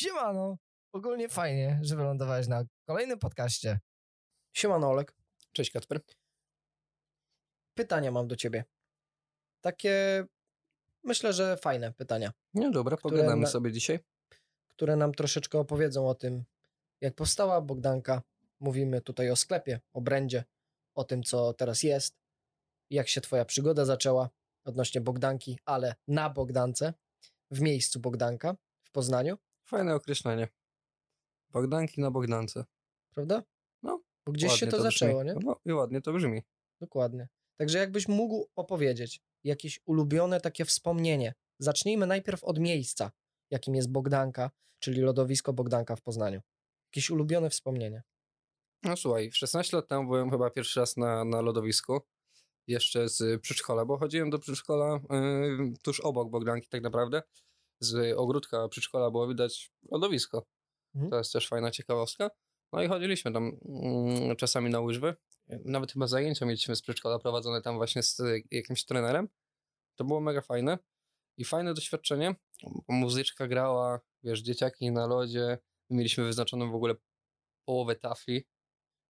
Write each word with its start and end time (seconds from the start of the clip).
Siemano! 0.00 0.56
Ogólnie 0.92 1.28
fajnie, 1.28 1.78
że 1.82 1.96
wylądowałeś 1.96 2.46
na 2.48 2.64
kolejnym 2.88 3.18
podcaście. 3.18 3.80
Siemano 4.56 4.88
Olek. 4.88 5.14
Cześć 5.52 5.70
Kacper. 5.70 6.00
Pytania 7.74 8.10
mam 8.10 8.28
do 8.28 8.36
ciebie. 8.36 8.64
Takie, 9.60 10.24
myślę, 11.04 11.32
że 11.32 11.56
fajne 11.56 11.92
pytania, 11.92 12.32
No 12.54 12.70
dobra, 12.70 12.96
Które 12.96 13.16
pogadamy 13.16 13.42
na- 13.42 13.48
sobie 13.48 13.72
dzisiaj. 13.72 13.98
które 14.68 14.96
nam 14.96 15.12
troszeczkę 15.14 15.58
opowiedzą 15.58 16.08
o 16.08 16.14
tym, 16.14 16.44
jak 17.00 17.14
powstała 17.14 17.60
Bogdanka. 17.60 18.22
Mówimy 18.60 19.00
tutaj 19.00 19.30
o 19.30 19.36
sklepie, 19.36 19.80
o 19.92 20.00
brandzie, 20.00 20.44
o 20.94 21.04
tym, 21.04 21.22
co 21.22 21.52
teraz 21.54 21.82
jest, 21.82 22.14
jak 22.90 23.08
się 23.08 23.20
twoja 23.20 23.44
przygoda 23.44 23.84
zaczęła 23.84 24.30
odnośnie 24.64 25.00
Bogdanki, 25.00 25.58
ale 25.64 25.94
na 26.08 26.30
Bogdance, 26.30 26.94
w 27.50 27.60
miejscu 27.60 28.00
Bogdanka 28.00 28.56
w 28.82 28.90
Poznaniu, 28.90 29.38
Fajne 29.70 29.94
określenie. 29.94 30.48
Bogdanki 31.50 32.00
na 32.00 32.10
Bogdance. 32.10 32.64
prawda? 33.14 33.42
No, 33.82 34.00
Bo 34.26 34.32
gdzieś 34.32 34.52
się 34.52 34.66
Ładnie 34.66 34.78
to, 34.78 34.82
zaczęło, 34.82 35.22
nie? 35.22 35.34
No 35.44 35.56
i 35.64 35.72
ładnie 35.72 36.00
to 36.00 36.12
brzmi. 36.12 36.42
Dokładnie. 36.80 37.28
Także 37.56 37.78
jakbyś 37.78 38.08
mógł 38.08 38.46
opowiedzieć 38.56 39.20
jakieś 39.44 39.80
ulubione 39.86 40.40
takie 40.40 40.64
wspomnienie. 40.64 41.34
Zacznijmy 41.58 42.06
najpierw 42.06 42.44
od 42.44 42.58
miejsca, 42.58 43.10
jakim 43.50 43.74
jest 43.74 43.90
Bogdanka, 43.90 44.50
czyli 44.78 45.00
lodowisko 45.00 45.52
Bogdanka 45.52 45.96
w 45.96 46.02
Poznaniu. 46.02 46.40
Jakieś 46.86 47.10
ulubione 47.10 47.50
wspomnienie. 47.50 48.02
No 48.82 48.96
słuchaj, 48.96 49.32
16 49.32 49.76
lat 49.76 49.88
temu 49.88 50.06
byłem 50.06 50.30
chyba 50.30 50.50
pierwszy 50.50 50.80
raz 50.80 50.96
na, 50.96 51.24
na 51.24 51.40
lodowisku. 51.40 52.00
Jeszcze 52.66 53.08
z 53.08 53.42
przedszkola, 53.42 53.84
bo 53.84 53.98
chodziłem 53.98 54.30
do 54.30 54.38
przedszkola 54.38 55.00
yy, 55.10 55.72
tuż 55.82 56.00
obok 56.00 56.30
Bogdanki 56.30 56.68
tak 56.68 56.82
naprawdę. 56.82 57.22
Z 57.80 58.16
ogródka 58.16 58.68
przedszkola 58.68 59.10
było 59.10 59.28
widać 59.28 59.72
lodowisko. 59.90 60.46
Mhm. 60.94 61.10
To 61.10 61.18
jest 61.18 61.32
też 61.32 61.48
fajna 61.48 61.70
ciekawostka. 61.70 62.30
No 62.72 62.82
i 62.82 62.88
chodziliśmy 62.88 63.32
tam 63.32 63.58
mm, 63.64 64.36
czasami 64.36 64.70
na 64.70 64.80
łyżwy. 64.80 65.14
Nawet 65.64 65.92
chyba 65.92 66.06
zajęcia 66.06 66.46
mieliśmy 66.46 66.76
z 66.76 66.82
przedszkola 66.82 67.18
prowadzone 67.18 67.62
tam 67.62 67.76
właśnie 67.76 68.02
z 68.02 68.20
y, 68.20 68.42
jakimś 68.50 68.84
trenerem. 68.84 69.28
To 69.96 70.04
było 70.04 70.20
mega 70.20 70.40
fajne. 70.40 70.78
I 71.36 71.44
fajne 71.44 71.74
doświadczenie. 71.74 72.34
Muzyczka 72.88 73.48
grała, 73.48 74.00
wiesz, 74.22 74.40
dzieciaki 74.40 74.90
na 74.90 75.06
lodzie. 75.06 75.58
Mieliśmy 75.90 76.24
wyznaczoną 76.24 76.70
w 76.70 76.74
ogóle 76.74 76.94
połowę 77.64 77.96
tafli, 77.96 78.46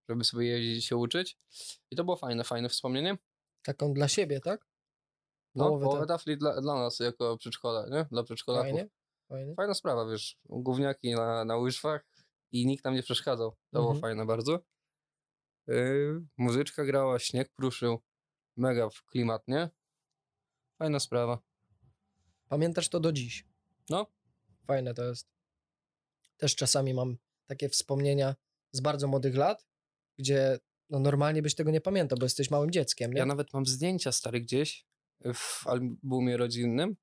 żeby 0.08 0.24
sobie 0.24 0.46
jeździć 0.46 0.84
i 0.84 0.88
się 0.88 0.96
uczyć. 0.96 1.38
I 1.90 1.96
to 1.96 2.04
było 2.04 2.16
fajne, 2.16 2.44
fajne 2.44 2.68
wspomnienie. 2.68 3.18
Taką 3.62 3.94
dla 3.94 4.08
siebie, 4.08 4.40
tak? 4.40 4.69
No, 5.54 5.64
Połowę 5.64 5.84
połowę, 5.84 6.00
ta- 6.00 6.06
tafli 6.14 6.38
dla, 6.38 6.60
dla 6.60 6.74
nas 6.74 6.98
jako 6.98 7.36
przedszkola, 7.36 7.86
nie? 7.88 8.06
Dla 8.10 8.22
przedszkolaków. 8.22 8.72
Fajnie. 8.72 8.88
Fajnie. 9.28 9.54
Fajna 9.54 9.74
sprawa, 9.74 10.06
wiesz, 10.10 10.38
gówniaki 10.44 11.14
na, 11.14 11.44
na 11.44 11.56
łyżwach 11.56 12.06
i 12.52 12.66
nikt 12.66 12.84
tam 12.84 12.94
nie 12.94 13.02
przeszkadzał. 13.02 13.50
To 13.50 13.56
było 13.78 13.84
Mhm. 13.92 14.00
fajne 14.00 14.26
bardzo. 14.26 14.60
Yy, 15.66 16.22
muzyczka 16.36 16.84
grała, 16.84 17.18
śnieg 17.18 17.48
pruszył. 17.52 17.98
Mega 18.56 18.90
w 18.90 19.02
klimat, 19.04 19.48
nie? 19.48 19.70
Fajna 20.78 21.00
sprawa. 21.00 21.38
Pamiętasz 22.48 22.88
to 22.88 23.00
do 23.00 23.12
dziś. 23.12 23.46
No. 23.90 24.06
Fajne 24.66 24.94
to 24.94 25.04
jest. 25.04 25.28
Też 26.36 26.56
czasami 26.56 26.94
mam 26.94 27.16
takie 27.46 27.68
wspomnienia 27.68 28.34
z 28.72 28.80
bardzo 28.80 29.06
młodych 29.08 29.36
lat, 29.36 29.66
gdzie 30.18 30.58
no 30.90 30.98
normalnie 30.98 31.42
byś 31.42 31.54
tego 31.54 31.70
nie 31.70 31.80
pamiętał, 31.80 32.18
bo 32.18 32.24
jesteś 32.24 32.50
małym 32.50 32.70
dzieckiem, 32.70 33.12
nie? 33.12 33.18
Ja 33.18 33.26
nawet 33.26 33.52
mam 33.52 33.66
zdjęcia 33.66 34.12
stare 34.12 34.40
gdzieś 34.40 34.86
w 35.34 35.66
albumie 35.66 36.36
rodzinnym, 36.36 36.96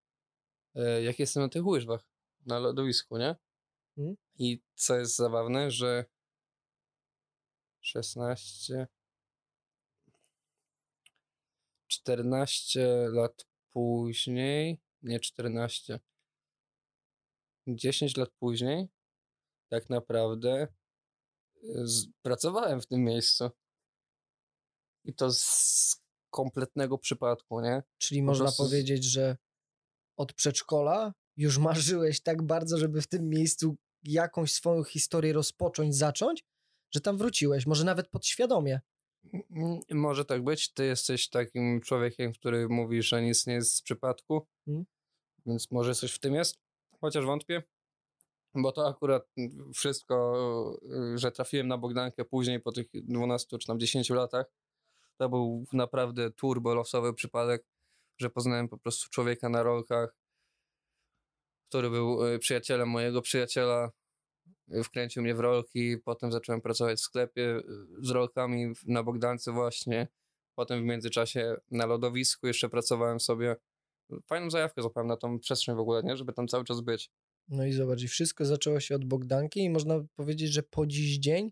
e, 0.75 1.03
jak 1.03 1.19
jestem 1.19 1.43
na 1.43 1.49
tych 1.49 1.65
łyżwach, 1.65 2.09
na 2.45 2.59
lodowisku, 2.59 3.17
nie? 3.17 3.35
Mhm. 3.97 4.15
I 4.39 4.61
co 4.75 4.95
jest 4.95 5.15
zabawne, 5.15 5.71
że 5.71 6.05
16, 7.81 8.87
14 11.87 13.09
lat 13.09 13.45
później, 13.71 14.81
nie 15.01 15.19
14, 15.19 15.99
10 17.67 18.17
lat 18.17 18.29
później, 18.39 18.89
tak 19.69 19.89
naprawdę 19.89 20.67
z, 21.63 22.07
pracowałem 22.21 22.81
w 22.81 22.87
tym 22.87 23.03
miejscu. 23.03 23.49
I 25.05 25.13
to 25.13 25.31
z 25.31 26.06
kompletnego 26.29 26.97
przypadku, 26.97 27.61
nie? 27.61 27.83
Czyli 27.97 28.23
można 28.23 28.45
prostu 28.45 28.63
powiedzieć, 28.63 29.03
że 29.03 29.37
od 30.17 30.33
przedszkola 30.33 31.13
już 31.37 31.57
marzyłeś 31.69 32.21
tak 32.21 32.41
bardzo, 32.41 32.77
żeby 32.77 33.01
w 33.01 33.07
tym 33.07 33.29
miejscu 33.29 33.75
jakąś 34.03 34.53
swoją 34.53 34.83
historię 34.83 35.33
rozpocząć, 35.33 35.95
zacząć, 35.95 36.43
że 36.93 37.01
tam 37.01 37.17
wróciłeś, 37.17 37.65
może 37.65 37.83
nawet 37.83 38.09
podświadomie. 38.09 38.79
Może 39.91 40.25
tak 40.25 40.43
być. 40.43 40.73
Ty 40.73 40.85
jesteś 40.85 41.29
takim 41.29 41.81
człowiekiem, 41.81 42.33
który 42.33 42.69
mówi, 42.69 43.01
że 43.03 43.21
nic 43.21 43.47
nie 43.47 43.53
jest 43.53 43.75
z 43.75 43.81
przypadku, 43.81 44.47
Mhm. 44.67 44.85
więc 45.45 45.71
może 45.71 45.95
coś 45.95 46.11
w 46.11 46.19
tym 46.19 46.33
jest, 46.35 46.55
chociaż 47.01 47.25
wątpię. 47.25 47.63
Bo 48.55 48.71
to 48.71 48.87
akurat 48.87 49.27
wszystko, 49.73 50.79
y, 51.13 51.17
że 51.17 51.31
trafiłem 51.31 51.67
na 51.67 51.77
Bogdankę 51.77 52.25
później 52.25 52.59
po 52.59 52.71
tych 52.71 52.87
12 52.93 53.57
czy 53.57 53.67
tam 53.67 53.79
10 53.79 54.09
latach, 54.09 54.45
to 55.17 55.29
był 55.29 55.65
naprawdę 55.73 56.31
turbo 56.31 56.75
losowy 56.75 57.13
przypadek, 57.13 57.65
że 58.17 58.29
poznałem 58.29 58.69
po 58.69 58.77
prostu 58.77 59.09
człowieka 59.09 59.49
na 59.49 59.63
rolkach, 59.63 60.15
który 61.69 61.89
był 61.89 62.25
y, 62.25 62.39
przyjacielem 62.39 62.89
mojego 62.89 63.21
przyjaciela, 63.21 63.91
wkręcił 64.83 65.23
mnie 65.23 65.35
w 65.35 65.39
rolki, 65.39 65.97
potem 65.97 66.31
zacząłem 66.31 66.61
pracować 66.61 66.97
w 66.97 67.01
sklepie 67.01 67.57
y, 67.57 67.63
z 67.99 68.09
rolkami 68.09 68.73
na 68.85 69.03
Bogdance 69.03 69.51
właśnie, 69.51 70.07
potem 70.55 70.81
w 70.81 70.85
międzyczasie 70.85 71.55
na 71.71 71.85
lodowisku 71.85 72.47
jeszcze 72.47 72.69
pracowałem 72.69 73.19
sobie. 73.19 73.55
Fajną 74.27 74.49
zajawkę 74.49 74.81
złapałem 74.81 75.07
na 75.07 75.17
tą 75.17 75.39
przestrzeń 75.39 75.75
w 75.75 75.79
ogóle, 75.79 76.03
nie? 76.03 76.17
Żeby 76.17 76.33
tam 76.33 76.47
cały 76.47 76.63
czas 76.63 76.81
być. 76.81 77.11
No 77.47 77.65
i 77.65 77.71
zobacz, 77.71 78.01
i 78.01 78.07
wszystko 78.07 78.45
zaczęło 78.45 78.79
się 78.79 78.95
od 78.95 79.05
Bogdanki 79.05 79.63
i 79.63 79.69
można 79.69 80.03
powiedzieć, 80.15 80.53
że 80.53 80.63
po 80.63 80.85
dziś 80.85 81.17
dzień 81.17 81.51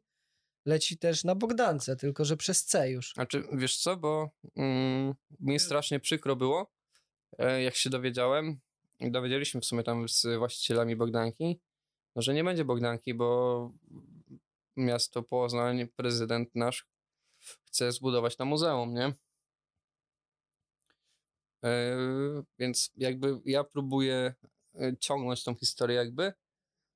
leci 0.66 0.98
też 0.98 1.24
na 1.24 1.36
Bogdance, 1.36 1.96
tylko 1.96 2.26
że 2.26 2.38
przez 2.38 2.66
C 2.66 2.90
już. 2.90 3.14
Znaczy, 3.14 3.44
wiesz 3.52 3.78
co, 3.78 3.98
bo 3.98 4.30
mm, 4.56 5.14
mi 5.40 5.60
strasznie 5.60 6.00
przykro 6.00 6.36
było, 6.36 6.72
e, 7.38 7.64
jak 7.64 7.76
się 7.76 7.90
dowiedziałem, 7.90 8.60
dowiedzieliśmy 9.00 9.62
w 9.62 9.66
sumie 9.66 9.84
tam 9.84 10.10
z 10.10 10.38
właścicielami 10.38 10.96
Bogdanki, 10.96 11.60
no, 12.16 12.22
że 12.22 12.34
nie 12.34 12.44
będzie 12.44 12.66
Bogdanki, 12.66 13.14
bo 13.14 13.72
miasto 14.76 15.24
Poznań, 15.24 15.88
prezydent 15.88 16.56
nasz 16.56 16.88
chce 17.66 17.92
zbudować 17.92 18.36
tam 18.36 18.48
muzeum, 18.48 18.94
nie? 18.94 19.14
E, 21.64 21.98
więc 22.60 22.92
jakby 22.98 23.40
ja 23.46 23.64
próbuję 23.64 24.36
e, 24.76 24.98
ciągnąć 25.00 25.44
tą 25.44 25.56
historię 25.56 25.96
jakby, 25.98 26.34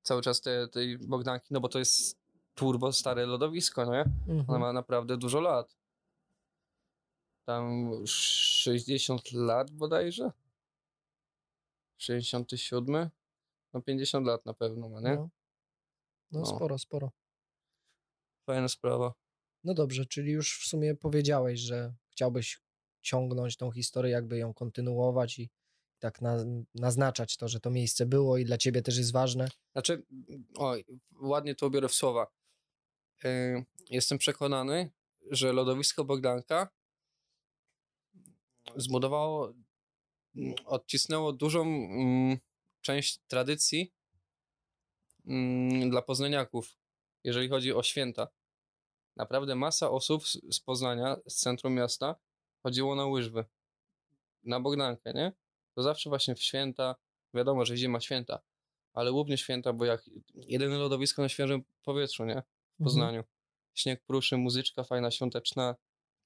cały 0.02 0.22
czas 0.22 0.41
te, 0.41 0.68
tej 0.68 0.97
Bogdanki, 0.97 1.47
no 1.52 1.59
bo 1.59 1.69
to 1.69 1.79
jest 1.79 2.19
turbo 2.59 2.94
stare 2.94 3.25
lodowisko, 3.25 3.86
nie? 3.86 4.02
Ona 4.02 4.34
Mhm. 4.42 4.59
ma 4.62 4.74
naprawdę 4.74 5.18
dużo 5.18 5.40
lat. 5.42 5.78
Tam 7.46 7.92
60 8.06 9.31
lat 9.31 9.72
bodajże? 9.72 10.31
67? 11.97 13.09
No 13.74 13.81
50 13.81 14.28
lat 14.28 14.46
na 14.46 14.53
pewno 14.53 14.90
ma, 14.90 15.02
nie? 15.02 15.16
No. 15.16 15.30
No, 16.31 16.40
No. 16.40 16.46
sporo, 16.46 16.78
sporo. 16.78 17.12
Fajna 18.46 18.68
sprawa. 18.68 19.14
No 19.64 19.74
dobrze, 19.74 20.06
czyli 20.06 20.31
już 20.31 20.59
w 20.66 20.68
sumie 20.68 20.96
powiedziałeś, 20.96 21.59
że 21.59 21.94
chciałbyś 22.12 22.62
ciągnąć 23.02 23.58
tą 23.58 23.72
historię, 23.72 24.12
jakby 24.12 24.38
ją 24.38 24.53
kontynuować 24.53 25.40
i 25.40 25.50
tak 26.00 26.22
na, 26.22 26.38
naznaczać 26.76 27.38
to, 27.38 27.47
że 27.47 27.59
to 27.59 27.70
miejsce 27.72 28.06
było 28.06 28.38
i 28.38 28.46
dla 28.46 28.58
ciebie 28.58 28.81
też 28.81 28.97
jest 28.97 29.12
ważne. 29.12 29.47
Znaczy, 29.72 30.06
oj, 30.58 30.85
ładnie 31.22 31.56
to 31.56 31.67
ubiorę 31.67 31.88
w 31.88 31.94
słowa. 31.94 32.28
Yy, 33.24 33.66
jestem 33.90 34.18
przekonany, 34.18 34.92
że 35.32 35.54
lodowisko 35.54 36.06
Bogdanka 36.06 36.70
zbudowało, 38.76 39.54
mm, 40.36 40.56
odcisnęło 40.66 41.34
dużą 41.34 41.62
mm, 41.62 42.38
część 42.82 43.20
tradycji 43.28 43.94
mm, 45.28 45.90
dla 45.90 46.02
poznaniaków, 46.02 46.78
jeżeli 47.24 47.50
chodzi 47.50 47.74
o 47.74 47.84
święta. 47.84 48.28
Naprawdę 49.16 49.56
masa 49.56 49.92
osób 49.92 50.24
z 50.28 50.60
Poznania, 50.60 51.18
z 51.28 51.36
centrum 51.36 51.74
miasta, 51.74 52.16
chodziło 52.64 52.96
na 52.96 53.06
łyżwy, 53.06 53.46
na 54.44 54.60
Bogdankę, 54.60 55.14
nie? 55.14 55.34
To 55.76 55.84
zawsze 55.84 56.10
właśnie 56.10 56.36
w 56.36 56.44
święta, 56.44 56.96
wiadomo, 57.34 57.66
że 57.66 57.78
zima 57.78 58.00
święta, 58.00 58.40
ale 58.94 59.12
głównie 59.12 59.38
święta, 59.38 59.74
bo 59.74 59.86
jak 59.86 60.10
jedyne 60.36 60.78
lodowisko 60.78 61.22
na 61.22 61.30
świeżym 61.30 61.64
powietrzu, 61.84 62.26
nie? 62.26 62.44
W 62.79 62.84
Poznaniu. 62.84 63.23
Śnieg 63.76 64.03
pruszy, 64.05 64.37
muzyczka 64.37 64.84
fajna, 64.84 65.11
świąteczna, 65.11 65.76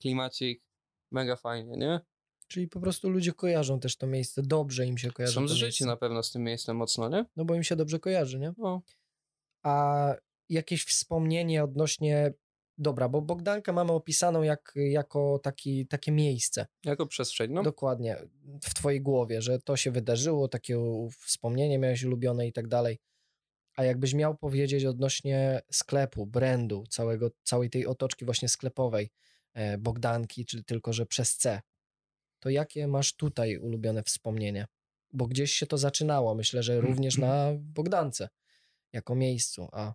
klimacik, 0.01 0.63
mega 1.11 1.35
fajnie, 1.35 1.77
nie? 1.77 1.99
Czyli 2.47 2.67
po 2.67 2.79
prostu 2.79 3.09
ludzie 3.09 3.33
kojarzą 3.33 3.79
też 3.79 3.97
to 3.97 4.07
miejsce, 4.07 4.41
dobrze 4.41 4.85
im 4.85 4.97
się 4.97 5.11
kojarzy 5.11 5.33
Są 5.33 5.41
miejsce. 5.41 5.85
na 5.85 5.97
pewno 5.97 6.23
z 6.23 6.31
tym 6.31 6.43
miejscem 6.43 6.77
mocno, 6.77 7.09
nie? 7.09 7.25
No 7.35 7.45
bo 7.45 7.55
im 7.55 7.63
się 7.63 7.75
dobrze 7.75 7.99
kojarzy, 7.99 8.39
nie? 8.39 8.53
No, 8.57 8.81
A 9.63 10.15
jakieś 10.49 10.83
wspomnienie 10.85 11.63
odnośnie. 11.63 12.33
Dobra, 12.77 13.09
bo 13.09 13.21
Bogdankę 13.21 13.73
mamy 13.73 13.91
opisaną 13.91 14.43
jak, 14.43 14.73
jako 14.75 15.39
taki, 15.43 15.87
takie 15.87 16.11
miejsce. 16.11 16.67
Jako 16.85 17.07
przestrzeń, 17.07 17.51
no. 17.51 17.63
Dokładnie. 17.63 18.17
W 18.63 18.73
twojej 18.73 19.01
głowie, 19.01 19.41
że 19.41 19.59
to 19.59 19.77
się 19.77 19.91
wydarzyło, 19.91 20.47
takie 20.47 20.77
wspomnienie 21.19 21.79
miałeś 21.79 22.03
ulubione 22.03 22.47
i 22.47 22.53
tak 22.53 22.67
dalej. 22.67 22.99
A 23.75 23.83
jakbyś 23.83 24.13
miał 24.13 24.37
powiedzieć 24.37 24.85
odnośnie 24.85 25.61
sklepu, 25.71 26.25
brandu, 26.25 26.83
całego, 26.89 27.31
całej 27.43 27.69
tej 27.69 27.87
otoczki 27.87 28.25
właśnie 28.25 28.49
sklepowej 28.49 29.09
e, 29.53 29.77
Bogdanki, 29.77 30.45
czyli 30.45 30.63
tylko, 30.63 30.93
że 30.93 31.05
przez 31.05 31.37
C, 31.37 31.61
to 32.39 32.49
jakie 32.49 32.87
masz 32.87 33.15
tutaj 33.15 33.57
ulubione 33.57 34.03
wspomnienie? 34.03 34.67
Bo 35.11 35.27
gdzieś 35.27 35.51
się 35.51 35.65
to 35.65 35.77
zaczynało, 35.77 36.35
myślę, 36.35 36.63
że 36.63 36.81
również 36.81 37.17
na 37.17 37.47
Bogdance, 37.55 38.29
jako 38.93 39.15
miejscu, 39.15 39.67
a, 39.71 39.93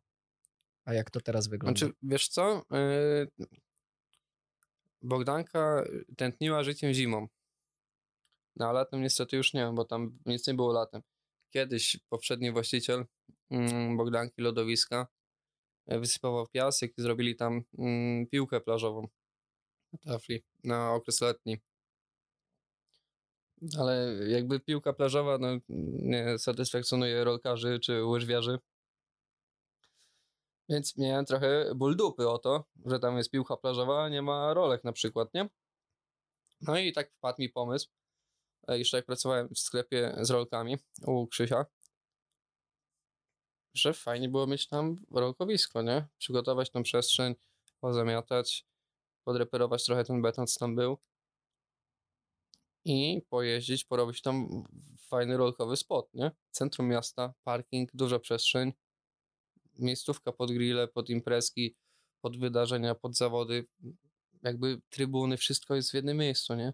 a 0.84 0.94
jak 0.94 1.10
to 1.10 1.20
teraz 1.20 1.48
wygląda? 1.48 1.78
Znaczy, 1.78 1.94
wiesz 2.02 2.28
co? 2.28 2.62
Yy, 2.70 3.48
Bogdanka 5.02 5.84
tętniła 6.16 6.62
życiem 6.62 6.92
zimą. 6.92 7.28
No 8.56 8.68
a 8.68 8.72
latem 8.72 9.02
niestety 9.02 9.36
już 9.36 9.54
nie, 9.54 9.72
bo 9.74 9.84
tam 9.84 10.18
nic 10.26 10.46
nie 10.46 10.54
było 10.54 10.72
latem. 10.72 11.02
Kiedyś 11.50 12.00
poprzedni 12.08 12.52
właściciel 12.52 12.96
mm, 12.96 13.37
Bogdanki 13.96 14.42
lodowiska 14.42 15.06
e, 15.86 15.98
wysypował 15.98 16.46
piasek 16.46 16.98
i 16.98 17.02
zrobili 17.02 17.36
tam 17.36 17.62
mm, 17.78 18.26
piłkę 18.26 18.60
plażową 18.60 19.08
na 19.92 20.12
tafli 20.12 20.44
na 20.64 20.94
okres 20.94 21.20
letni. 21.20 21.58
Ale 23.78 24.14
jakby 24.28 24.60
piłka 24.60 24.92
plażowa 24.92 25.38
no, 25.38 25.48
nie 26.02 26.38
satysfakcjonuje 26.38 27.24
rolkarzy 27.24 27.78
czy 27.80 28.04
łyżwiarzy. 28.04 28.58
Więc 30.68 30.96
miałem 30.96 31.24
trochę 31.24 31.74
ból 31.74 31.96
dupy 31.96 32.28
o 32.28 32.38
to, 32.38 32.64
że 32.86 32.98
tam 32.98 33.16
jest 33.16 33.30
piłka 33.30 33.56
plażowa, 33.56 34.04
a 34.04 34.08
nie 34.08 34.22
ma 34.22 34.54
rolek 34.54 34.84
na 34.84 34.92
przykład, 34.92 35.34
nie? 35.34 35.48
No 36.60 36.78
i 36.78 36.92
tak 36.92 37.12
wpadł 37.12 37.42
mi 37.42 37.48
pomysł, 37.48 37.88
e, 38.68 38.78
jeszcze 38.78 38.96
jak 38.96 39.06
pracowałem 39.06 39.48
w 39.48 39.58
sklepie 39.58 40.14
z 40.20 40.30
rolkami 40.30 40.76
u 41.06 41.26
Krzysia, 41.26 41.66
że 43.80 43.92
fajnie 43.94 44.28
było 44.28 44.46
mieć 44.46 44.68
tam 44.68 44.96
rolkowisko, 45.10 45.82
nie? 45.82 46.06
Przygotować 46.18 46.70
tą 46.70 46.82
przestrzeń, 46.82 47.34
pozamiatać, 47.80 48.66
podreperować 49.24 49.84
trochę 49.84 50.04
ten 50.04 50.22
beton, 50.22 50.46
co 50.46 50.60
tam 50.60 50.74
był 50.76 50.98
i 52.84 53.22
pojeździć, 53.28 53.84
porobić 53.84 54.22
tam 54.22 54.64
fajny 54.98 55.36
rolkowy 55.36 55.76
spot, 55.76 56.14
nie? 56.14 56.30
Centrum 56.50 56.88
miasta, 56.88 57.34
parking, 57.44 57.90
duża 57.94 58.18
przestrzeń, 58.18 58.72
miejscówka 59.78 60.32
pod 60.32 60.52
grille, 60.52 60.88
pod 60.88 61.10
imprezki, 61.10 61.76
pod 62.20 62.38
wydarzenia, 62.38 62.94
pod 62.94 63.16
zawody, 63.16 63.66
jakby 64.42 64.80
trybuny, 64.90 65.36
wszystko 65.36 65.74
jest 65.74 65.90
w 65.90 65.94
jednym 65.94 66.16
miejscu, 66.16 66.54
nie? 66.54 66.72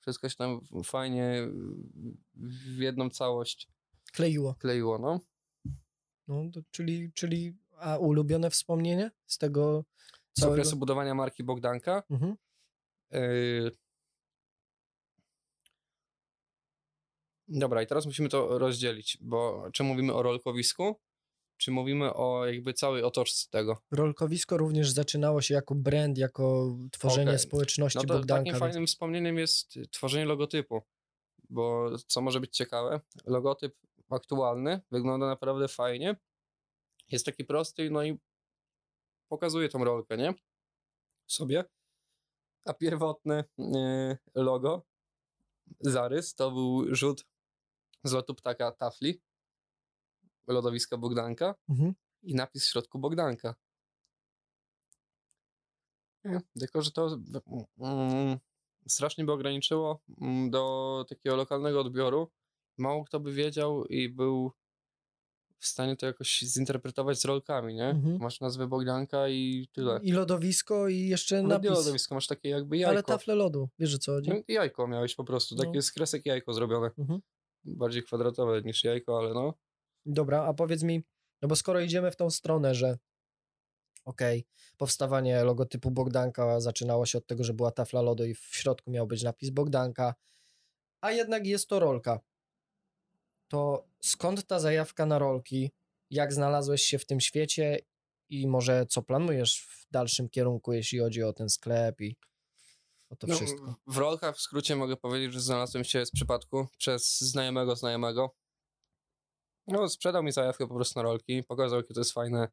Wszystko 0.00 0.28
się 0.28 0.36
tam 0.36 0.60
fajnie 0.84 1.48
w 2.34 2.78
jedną 2.78 3.10
całość 3.10 3.68
Kleiło. 4.12 4.54
kleiło, 4.54 4.98
no. 4.98 5.20
No, 6.28 6.50
to, 6.54 6.60
czyli, 6.70 7.12
czyli, 7.12 7.54
a 7.78 7.96
ulubione 7.98 8.50
wspomnienie 8.50 9.10
z 9.26 9.38
tego 9.38 9.84
Z 10.36 10.40
całego? 10.40 10.54
okresu 10.62 10.76
budowania 10.76 11.14
marki 11.14 11.44
Bogdanka. 11.44 12.02
Mhm. 12.10 12.36
Yy... 13.10 13.70
Dobra, 17.48 17.82
i 17.82 17.86
teraz 17.86 18.06
musimy 18.06 18.28
to 18.28 18.58
rozdzielić, 18.58 19.18
bo 19.20 19.68
czy 19.72 19.82
mówimy 19.84 20.14
o 20.14 20.22
rolkowisku, 20.22 21.00
czy 21.56 21.70
mówimy 21.70 22.14
o 22.14 22.46
jakby 22.46 22.74
całej 22.74 23.02
otoczce 23.02 23.48
tego. 23.50 23.82
Rolkowisko 23.90 24.56
również 24.56 24.90
zaczynało 24.90 25.42
się 25.42 25.54
jako 25.54 25.74
brand, 25.74 26.18
jako 26.18 26.76
tworzenie 26.92 27.30
Okej. 27.30 27.38
społeczności 27.38 27.98
No 27.98 28.04
to 28.04 28.14
Bogdanka. 28.14 28.40
takim 28.40 28.52
więc- 28.52 28.60
fajnym 28.60 28.86
wspomnieniem 28.86 29.38
jest 29.38 29.78
tworzenie 29.90 30.24
logotypu, 30.24 30.82
bo 31.50 31.90
co 32.06 32.20
może 32.20 32.40
być 32.40 32.56
ciekawe, 32.56 33.00
logotyp 33.24 33.74
aktualny 34.16 34.80
wygląda 34.90 35.26
naprawdę 35.26 35.68
fajnie, 35.68 36.16
jest 37.08 37.26
taki 37.26 37.44
prosty, 37.44 37.90
no 37.90 38.04
i 38.04 38.18
pokazuje 39.28 39.68
tą 39.68 39.84
rolkę, 39.84 40.16
nie? 40.16 40.34
Sobie. 41.26 41.64
A 42.64 42.74
pierwotne 42.74 43.44
yy, 43.58 44.18
logo, 44.34 44.86
zarys, 45.80 46.34
to 46.34 46.50
był 46.50 46.94
rzut 46.94 47.26
z 48.04 48.12
lotu 48.12 48.34
ptaka 48.34 48.72
tafli, 48.72 49.22
lodowiska 50.46 50.96
Bogdanka 50.96 51.54
Mhm. 51.68 51.94
i 52.22 52.34
napis 52.34 52.64
w 52.64 52.70
środku 52.70 52.98
Bogdanka. 52.98 53.54
Tylko, 56.60 56.82
że 56.82 56.90
to 56.90 57.18
mm, 57.80 58.38
strasznie 58.88 59.24
by 59.24 59.32
ograniczyło 59.32 60.02
mm, 60.20 60.50
do 60.50 61.04
takiego 61.08 61.36
lokalnego 61.36 61.80
odbioru. 61.80 62.30
Mało 62.78 63.04
kto 63.04 63.20
by 63.20 63.32
wiedział 63.32 63.84
i 63.84 64.08
był 64.08 64.52
w 65.58 65.66
stanie 65.66 65.96
to 65.96 66.06
jakoś 66.06 66.40
zinterpretować 66.40 67.20
z 67.20 67.24
rolkami, 67.24 67.74
nie? 67.74 67.84
Mhm. 67.88 68.18
Masz 68.20 68.40
nazwę 68.40 68.66
Bogdanka 68.66 69.28
i 69.28 69.68
tyle. 69.72 70.00
I 70.02 70.12
lodowisko 70.12 70.88
i 70.88 71.08
jeszcze 71.08 71.38
Ale 71.38 71.48
napis. 71.48 71.64
nie 71.70 71.76
lodowisko, 71.76 72.14
masz 72.14 72.26
takie 72.26 72.48
jakby 72.48 72.76
jajko. 72.76 72.90
Ale 72.90 73.02
tafle 73.02 73.34
lodu, 73.34 73.68
wiesz 73.78 73.94
o 73.94 73.98
co 73.98 74.12
chodzi? 74.12 74.30
No, 74.30 74.36
Jajko 74.48 74.88
miałeś 74.88 75.14
po 75.14 75.24
prostu, 75.24 75.54
No. 75.54 75.64
takie 75.64 75.82
z 75.82 75.92
kresek 75.92 76.26
jajko 76.26 76.52
zrobione. 76.52 76.90
Mhm. 76.98 77.20
Bardziej 77.64 78.02
kwadratowe 78.02 78.62
niż 78.62 78.84
jajko, 78.84 79.18
ale 79.18 79.34
no. 79.34 79.54
Dobra, 80.06 80.42
a 80.44 80.54
powiedz 80.54 80.82
mi, 80.82 81.02
no 81.42 81.48
bo 81.48 81.56
skoro 81.56 81.80
idziemy 81.80 82.10
w 82.10 82.16
tą 82.16 82.30
stronę, 82.30 82.74
że 82.74 82.98
okej, 84.04 84.46
powstawanie 84.76 85.44
logotypu 85.44 85.90
Bogdanka 85.90 86.60
zaczynało 86.60 87.06
się 87.06 87.18
od 87.18 87.26
tego, 87.26 87.44
że 87.44 87.54
była 87.54 87.70
tafla 87.70 88.02
lodu 88.02 88.24
i 88.24 88.34
w 88.34 88.40
środku 88.50 88.90
miał 88.90 89.06
być 89.06 89.22
napis 89.22 89.50
Bogdanka, 89.50 90.14
a 91.00 91.10
jednak 91.12 91.46
jest 91.46 91.68
to 91.68 91.78
rolka. 91.80 92.20
To 93.48 93.88
skąd 94.00 94.46
ta 94.46 94.60
zajawka 94.60 95.06
na 95.06 95.18
rolki? 95.18 95.70
Jak 96.10 96.32
znalazłeś 96.32 96.82
się 96.82 96.98
w 96.98 97.06
tym 97.06 97.20
świecie 97.20 97.78
i 98.28 98.46
może 98.46 98.86
co 98.86 99.02
planujesz 99.02 99.60
w 99.60 99.86
dalszym 99.90 100.28
kierunku, 100.28 100.72
jeśli 100.72 100.98
chodzi 100.98 101.22
o 101.22 101.32
ten 101.32 101.48
sklep 101.48 102.00
i 102.00 102.16
o 103.10 103.16
to 103.16 103.26
no 103.26 103.36
wszystko? 103.36 103.74
w 103.86 103.96
rolkach 103.96 104.36
w 104.36 104.40
skrócie 104.40 104.76
mogę 104.76 104.96
powiedzieć, 104.96 105.32
że 105.32 105.40
znalazłem 105.40 105.84
się 105.84 106.06
z 106.06 106.10
przypadku 106.10 106.66
przez 106.78 107.20
znajomego 107.20 107.76
znajomego. 107.76 108.34
No, 109.66 109.88
sprzedał 109.88 110.22
mi 110.22 110.32
zajawkę 110.32 110.68
po 110.68 110.74
prostu 110.74 110.98
na 110.98 111.02
rolki, 111.02 111.42
pokazał, 111.42 111.78
jakie 111.78 111.94
to 111.94 112.00
jest 112.00 112.12
fajne, 112.12 112.48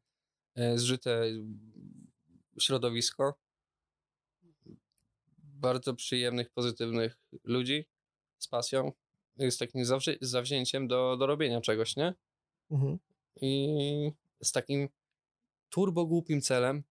e, 0.54 0.78
zżyte 0.78 1.22
środowisko. 2.60 3.38
Bardzo 5.38 5.94
przyjemnych, 5.94 6.50
pozytywnych 6.50 7.18
ludzi 7.44 7.88
z 8.38 8.48
pasją 8.48 8.92
z 9.38 9.56
takim 9.56 9.84
zawzi- 9.84 10.18
zawzięciem 10.20 10.88
do, 10.88 11.16
do 11.16 11.26
robienia 11.26 11.60
czegoś, 11.60 11.96
nie? 11.96 12.14
Mhm. 12.70 12.98
i 13.40 14.12
z 14.42 14.52
takim 14.52 14.88
turbo 15.70 16.06
głupim 16.06 16.40
celem, 16.40 16.82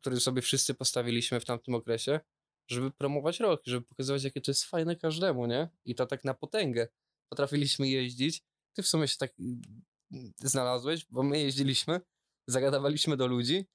który 0.00 0.20
sobie 0.20 0.42
wszyscy 0.42 0.74
postawiliśmy 0.74 1.40
w 1.40 1.44
tamtym 1.44 1.74
okresie, 1.74 2.20
żeby 2.68 2.90
promować 2.90 3.40
rolki, 3.40 3.70
żeby 3.70 3.86
pokazywać, 3.86 4.24
jakie 4.24 4.40
to 4.40 4.50
jest 4.50 4.64
fajne 4.64 4.96
każdemu, 4.96 5.46
nie? 5.46 5.68
I 5.84 5.94
to 5.94 6.06
tak 6.06 6.24
na 6.24 6.34
potęgę. 6.34 6.88
Potrafiliśmy 7.28 7.88
jeździć. 7.88 8.42
Ty 8.72 8.82
w 8.82 8.88
sumie 8.88 9.08
się 9.08 9.16
tak 9.18 9.34
mm, 9.40 10.32
znalazłeś, 10.36 11.06
bo 11.10 11.22
my 11.22 11.38
jeździliśmy, 11.38 12.00
zagadawaliśmy 12.46 13.16
do 13.16 13.26
ludzi, 13.26 13.66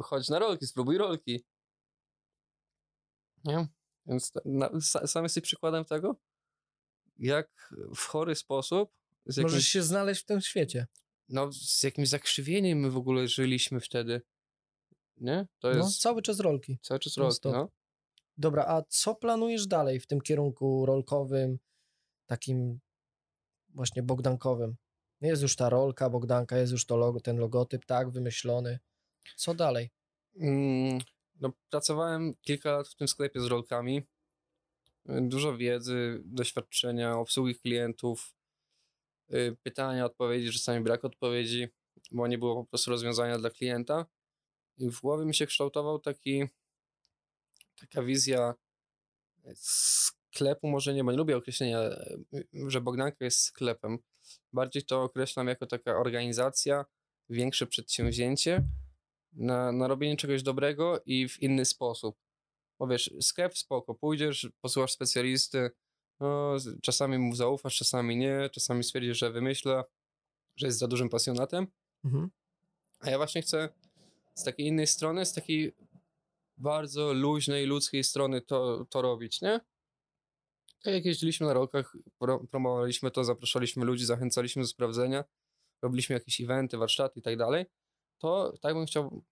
chodź 0.00 0.28
na 0.28 0.38
rolki, 0.38 0.66
spróbuj 0.66 0.98
rolki. 0.98 1.44
Nie? 3.44 3.68
Więc 4.06 4.32
na, 4.44 4.68
sa- 4.70 5.06
sam 5.06 5.22
jesteś 5.24 5.42
przykładem 5.42 5.84
tego, 5.84 6.16
jak 7.18 7.74
w 7.96 8.00
chory 8.00 8.34
sposób 8.34 8.90
jakimś 9.26 9.42
Możesz 9.42 9.66
się 9.66 9.82
znaleźć 9.82 10.22
w 10.22 10.24
tym 10.24 10.40
świecie. 10.40 10.86
no, 11.28 11.52
z 11.52 11.82
jakimś 11.82 12.08
zakrzywieniem 12.08 12.78
my 12.78 12.90
w 12.90 12.96
ogóle 12.96 13.28
żyliśmy 13.28 13.80
wtedy. 13.80 14.22
Nie? 15.16 15.46
To 15.58 15.68
jest 15.68 15.80
No, 15.80 15.90
cały 15.90 16.22
czas 16.22 16.40
rolki. 16.40 16.78
cały 16.82 17.00
czas 17.00 17.16
rolki, 17.16 17.48
no. 17.48 17.68
Dobra, 18.38 18.64
a 18.66 18.82
co 18.88 19.14
planujesz 19.14 19.66
dalej 19.66 20.00
w 20.00 20.06
tym 20.06 20.20
kierunku 20.20 20.86
rolkowym, 20.86 21.58
takim 22.26 22.80
właśnie 23.68 24.02
bogdankowym? 24.02 24.76
Jest 25.20 25.42
już 25.42 25.56
ta 25.56 25.68
rolka 25.68 26.10
Bogdanka, 26.10 26.56
jest 26.58 26.72
już 26.72 26.86
to 26.86 26.96
logo, 26.96 27.20
ten 27.20 27.38
logotyp, 27.38 27.84
tak, 27.84 28.10
wymyślony. 28.10 28.78
Co 29.36 29.54
dalej? 29.54 29.90
Mm, 30.40 30.98
no. 31.40 31.52
Pracowałem 31.70 32.34
kilka 32.42 32.72
lat 32.72 32.88
w 32.88 32.94
tym 32.94 33.08
sklepie 33.08 33.40
z 33.40 33.44
rolkami. 33.46 34.02
Dużo 35.06 35.56
wiedzy, 35.56 36.22
doświadczenia, 36.24 37.18
obsługi 37.18 37.54
klientów, 37.54 38.34
y, 39.32 39.56
pytania, 39.62 40.04
odpowiedzi, 40.04 40.52
czasami 40.52 40.84
brak 40.84 41.04
odpowiedzi, 41.04 41.68
bo 42.12 42.26
nie 42.26 42.38
było 42.38 42.64
po 42.64 42.70
prostu 42.70 42.90
rozwiązania 42.90 43.38
dla 43.38 43.50
klienta. 43.50 44.06
I 44.78 44.90
w 44.90 45.00
głowie 45.00 45.26
mi 45.26 45.34
się 45.34 45.46
kształtował 45.46 45.98
taki, 45.98 46.44
taka 47.80 48.02
wizja 48.02 48.54
sklepu, 49.54 50.68
może 50.68 50.94
nie, 50.94 51.04
bo 51.04 51.10
nie 51.10 51.18
lubię 51.18 51.36
określenia, 51.36 51.80
y, 52.34 52.46
że 52.66 52.80
Bogdanka 52.80 53.24
jest 53.24 53.40
sklepem, 53.40 53.98
bardziej 54.52 54.82
to 54.82 55.02
określam 55.02 55.48
jako 55.48 55.66
taka 55.66 55.96
organizacja, 55.96 56.84
większe 57.28 57.66
przedsięwzięcie 57.66 58.68
na, 59.32 59.72
na 59.72 59.88
robienie 59.88 60.16
czegoś 60.16 60.42
dobrego 60.42 61.02
i 61.06 61.28
w 61.28 61.42
inny 61.42 61.64
sposób. 61.64 62.23
Bo 62.84 62.88
wiesz, 62.88 63.10
sklep 63.20 63.58
spoko, 63.58 63.94
pójdziesz, 63.94 64.48
posłuchasz 64.60 64.92
specjalisty, 64.92 65.70
no, 66.20 66.56
czasami 66.82 67.18
mu 67.18 67.34
zaufasz, 67.34 67.76
czasami 67.76 68.16
nie, 68.16 68.50
czasami 68.52 68.84
stwierdzisz, 68.84 69.18
że 69.18 69.30
wymyśla, 69.30 69.84
że 70.56 70.66
jest 70.66 70.78
za 70.78 70.88
dużym 70.88 71.08
pasjonatem, 71.08 71.66
Mhm. 72.04 72.30
a 73.00 73.10
ja 73.10 73.16
właśnie 73.16 73.42
chcę 73.42 73.68
z 74.34 74.44
takiej 74.44 74.66
innej 74.66 74.86
strony, 74.86 75.26
z 75.26 75.32
takiej 75.32 75.74
bardzo 76.56 77.12
luźnej, 77.12 77.66
ludzkiej 77.66 78.04
strony 78.04 78.40
to, 78.40 78.86
to 78.90 79.02
robić, 79.02 79.40
nie? 79.40 79.60
Tak 80.82 80.94
jak 80.94 81.04
jeździliśmy 81.04 81.46
na 81.46 81.52
rokach, 81.52 81.96
pro, 82.18 82.38
promowaliśmy 82.50 83.10
to, 83.10 83.24
zapraszaliśmy 83.24 83.84
ludzi, 83.84 84.04
zachęcaliśmy 84.04 84.62
do 84.62 84.68
sprawdzenia, 84.68 85.24
robiliśmy 85.82 86.14
jakieś 86.14 86.40
eventy, 86.40 86.78
warsztaty 86.78 87.20
i 87.20 87.22
tak 87.22 87.36
dalej, 87.36 87.66
to 88.18 88.52
tak 88.60 88.74
bym 88.74 88.86
chciał 88.86 89.24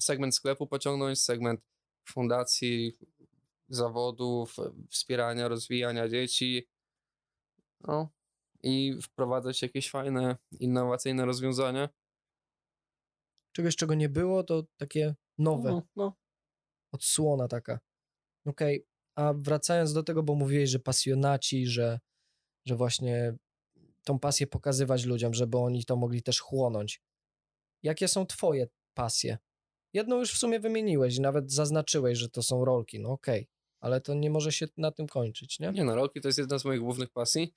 segment 0.00 0.34
sklepu 0.34 0.66
pociągnąć, 0.66 1.20
segment 1.20 1.60
fundacji, 2.08 2.98
zawodów, 3.68 4.56
wspierania, 4.90 5.48
rozwijania 5.48 6.08
dzieci, 6.08 6.68
no 7.80 8.08
i 8.62 8.94
wprowadzać 9.02 9.62
jakieś 9.62 9.90
fajne, 9.90 10.36
innowacyjne 10.60 11.24
rozwiązania. 11.24 11.88
Czegoś, 13.52 13.76
czego 13.76 13.94
nie 13.94 14.08
było, 14.08 14.44
to 14.44 14.64
takie 14.76 15.14
nowe, 15.38 15.70
No, 15.70 15.82
no. 15.96 16.16
odsłona 16.92 17.48
taka. 17.48 17.78
Okej, 18.46 18.86
a 19.16 19.34
wracając 19.36 19.92
do 19.92 20.02
tego, 20.02 20.22
bo 20.22 20.34
mówiłeś, 20.34 20.70
że 20.70 20.78
pasjonaci, 20.78 21.66
że, 21.66 22.00
że 22.66 22.76
właśnie 22.76 23.36
tą 24.04 24.18
pasję 24.18 24.46
pokazywać 24.46 25.04
ludziom, 25.04 25.34
żeby 25.34 25.58
oni 25.58 25.84
to 25.84 25.96
mogli 25.96 26.22
też 26.22 26.40
chłonąć. 26.40 27.02
Jakie 27.82 28.08
są 28.08 28.26
twoje 28.26 28.66
pasje? 28.94 29.38
Jedną 29.92 30.18
już 30.18 30.32
w 30.32 30.38
sumie 30.38 30.60
wymieniłeś 30.60 31.16
i 31.16 31.20
nawet 31.20 31.52
zaznaczyłeś, 31.52 32.18
że 32.18 32.28
to 32.28 32.42
są 32.42 32.64
rolki, 32.64 33.00
no 33.00 33.08
okej, 33.08 33.48
ale 33.80 34.00
to 34.00 34.14
nie 34.14 34.30
może 34.30 34.52
się 34.52 34.66
na 34.76 34.92
tym 34.92 35.06
kończyć, 35.06 35.58
nie? 35.60 35.70
Nie 35.72 35.84
no, 35.84 35.94
rolki 35.94 36.20
to 36.20 36.28
jest 36.28 36.38
jedna 36.38 36.58
z 36.58 36.64
moich 36.64 36.80
głównych 36.80 37.10
pasji, 37.10 37.52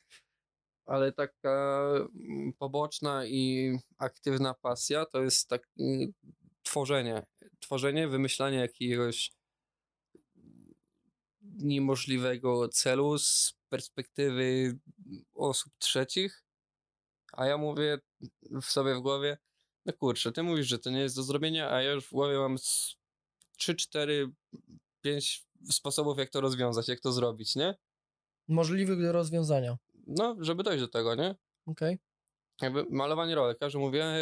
ale 0.86 1.12
taka 1.12 1.84
mm, 2.16 2.54
poboczna 2.54 3.26
i 3.26 3.72
aktywna 3.98 4.54
pasja 4.54 5.06
to 5.06 5.24
jest 5.24 5.50
tak 5.50 5.68
mm, 5.80 6.14
tworzenie. 6.64 7.26
Tworzenie, 7.60 8.08
wymyślanie 8.08 8.58
jakiegoś 8.58 9.32
niemożliwego 11.42 12.70
celu 12.70 13.18
z 13.18 13.54
perspektywy 13.70 14.78
osób 15.34 15.74
trzecich, 15.80 16.44
a 17.34 17.46
ja 17.46 17.58
mówię 17.58 18.00
w 18.62 18.66
sobie 18.66 18.96
w 18.96 19.02
głowie, 19.02 19.38
no 19.86 19.94
kurczę, 19.94 20.32
ty 20.32 20.44
mówisz, 20.44 20.68
że 20.68 20.80
to 20.80 20.90
nie 20.90 21.00
jest 21.00 21.16
do 21.16 21.24
zrobienia, 21.24 21.72
a 21.72 21.82
ja 21.82 21.92
już 21.92 22.06
w 22.08 22.12
głowie 22.12 22.38
mam 22.38 22.58
3, 23.58 23.76
4, 23.76 24.32
5 25.02 25.46
sposobów, 25.72 26.18
jak 26.18 26.30
to 26.30 26.42
rozwiązać, 26.42 26.88
jak 26.88 27.00
to 27.00 27.12
zrobić, 27.12 27.56
nie? 27.56 27.76
Możliwych 28.48 29.02
do 29.02 29.12
rozwiązania, 29.12 29.78
No, 30.08 30.36
żeby 30.40 30.64
dojść 30.64 30.82
do 30.82 30.88
tego, 30.88 31.16
nie? 31.16 31.36
okej? 31.66 31.98
Jakby 32.62 32.86
malowanie 32.90 33.36
rolek, 33.36 33.58
każdy 33.60 33.80
mówi, 33.80 34.00
e, 34.00 34.16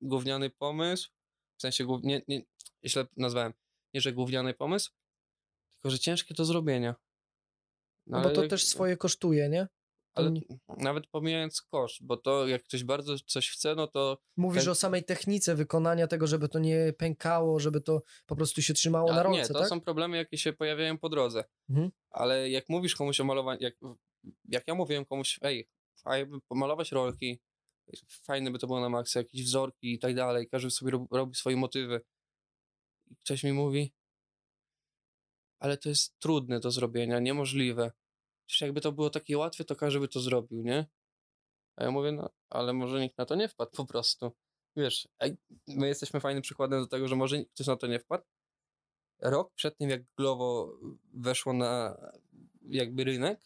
gówniany 0.00 0.50
pomysł, 0.50 1.10
w 1.58 1.62
sensie, 1.62 1.86
nie, 2.02 2.22
nie, 2.28 2.42
źle 2.84 3.06
nazwałem, 3.16 3.52
nie, 3.94 4.00
że 4.00 4.12
gówniany 4.12 4.54
pomysł, 4.54 4.90
tylko, 5.76 5.90
że 5.90 5.98
ciężkie 5.98 6.34
do 6.34 6.44
zrobienia. 6.44 6.94
No 8.06 8.20
bo 8.22 8.30
to 8.30 8.40
jak- 8.40 8.50
też 8.50 8.66
swoje 8.66 8.96
kosztuje, 8.96 9.48
nie? 9.48 9.68
Ale 10.16 10.30
nie- 10.30 10.40
nawet 10.78 11.06
pomijając 11.06 11.62
koszt, 11.62 11.98
bo 12.02 12.16
to 12.16 12.46
jak 12.48 12.62
ktoś 12.64 12.84
bardzo 12.84 13.18
coś 13.18 13.50
chce, 13.50 13.74
no 13.74 13.86
to 13.86 14.18
Mówisz 14.36 14.64
tak- 14.64 14.72
o 14.72 14.74
samej 14.74 15.04
technice 15.04 15.54
wykonania 15.54 16.06
tego, 16.06 16.26
żeby 16.26 16.48
to 16.48 16.58
nie 16.58 16.92
pękało, 16.98 17.60
żeby 17.60 17.80
to 17.80 18.02
po 18.26 18.36
prostu 18.36 18.62
się 18.62 18.74
trzymało 18.74 19.12
na 19.12 19.20
A, 19.20 19.22
rolce, 19.22 19.40
Nie, 19.40 19.48
to 19.48 19.58
tak? 19.58 19.68
są 19.68 19.80
problemy, 19.80 20.16
jakie 20.16 20.38
się 20.38 20.52
pojawiają 20.52 20.98
po 20.98 21.08
drodze. 21.08 21.44
Mhm. 21.70 21.90
Ale 22.10 22.50
jak 22.50 22.68
mówisz 22.68 22.94
komuś 22.96 23.20
o 23.20 23.24
malowaniu, 23.24 23.60
jak, 23.62 23.74
jak 24.48 24.68
ja 24.68 24.74
mówiłem 24.74 25.04
komuś, 25.04 25.38
ej, 25.42 25.68
fajnie 25.96 26.38
pomalować 26.48 26.92
rolki, 26.92 27.38
fajne 28.08 28.50
by 28.50 28.58
to 28.58 28.66
było 28.66 28.80
na 28.80 28.88
maksa, 28.88 29.20
jakieś 29.20 29.44
wzorki 29.44 29.92
i 29.92 29.98
tak 29.98 30.14
dalej, 30.14 30.48
każdy 30.48 30.70
sobie 30.70 30.90
rob, 30.90 31.12
robi 31.12 31.34
swoje 31.34 31.56
motywy. 31.56 32.00
I 33.10 33.16
ktoś 33.16 33.44
mi 33.44 33.52
mówi, 33.52 33.92
ale 35.58 35.76
to 35.76 35.88
jest 35.88 36.18
trudne 36.18 36.60
do 36.60 36.70
zrobienia, 36.70 37.20
niemożliwe. 37.20 37.92
Przecież 38.46 38.60
jakby 38.60 38.80
to 38.80 38.92
było 38.92 39.10
takie 39.10 39.38
łatwe, 39.38 39.64
to 39.64 39.76
każdy 39.76 40.00
by 40.00 40.08
to 40.08 40.20
zrobił, 40.20 40.62
nie? 40.62 40.86
A 41.76 41.84
ja 41.84 41.90
mówię, 41.90 42.12
no, 42.12 42.30
ale 42.50 42.72
może 42.72 43.00
nikt 43.00 43.18
na 43.18 43.26
to 43.26 43.34
nie 43.34 43.48
wpadł 43.48 43.70
po 43.70 43.86
prostu. 43.86 44.32
Wiesz, 44.76 45.08
my 45.68 45.88
jesteśmy 45.88 46.20
fajnym 46.20 46.42
przykładem 46.42 46.80
do 46.80 46.86
tego, 46.86 47.08
że 47.08 47.16
może 47.16 47.44
ktoś 47.44 47.66
na 47.66 47.76
to 47.76 47.86
nie 47.86 47.98
wpadł. 47.98 48.24
Rok 49.22 49.52
przed 49.54 49.78
tym, 49.78 49.90
jak 49.90 50.02
Glovo 50.16 50.78
weszło 51.14 51.52
na 51.52 52.00
jakby 52.68 53.04
rynek, 53.04 53.40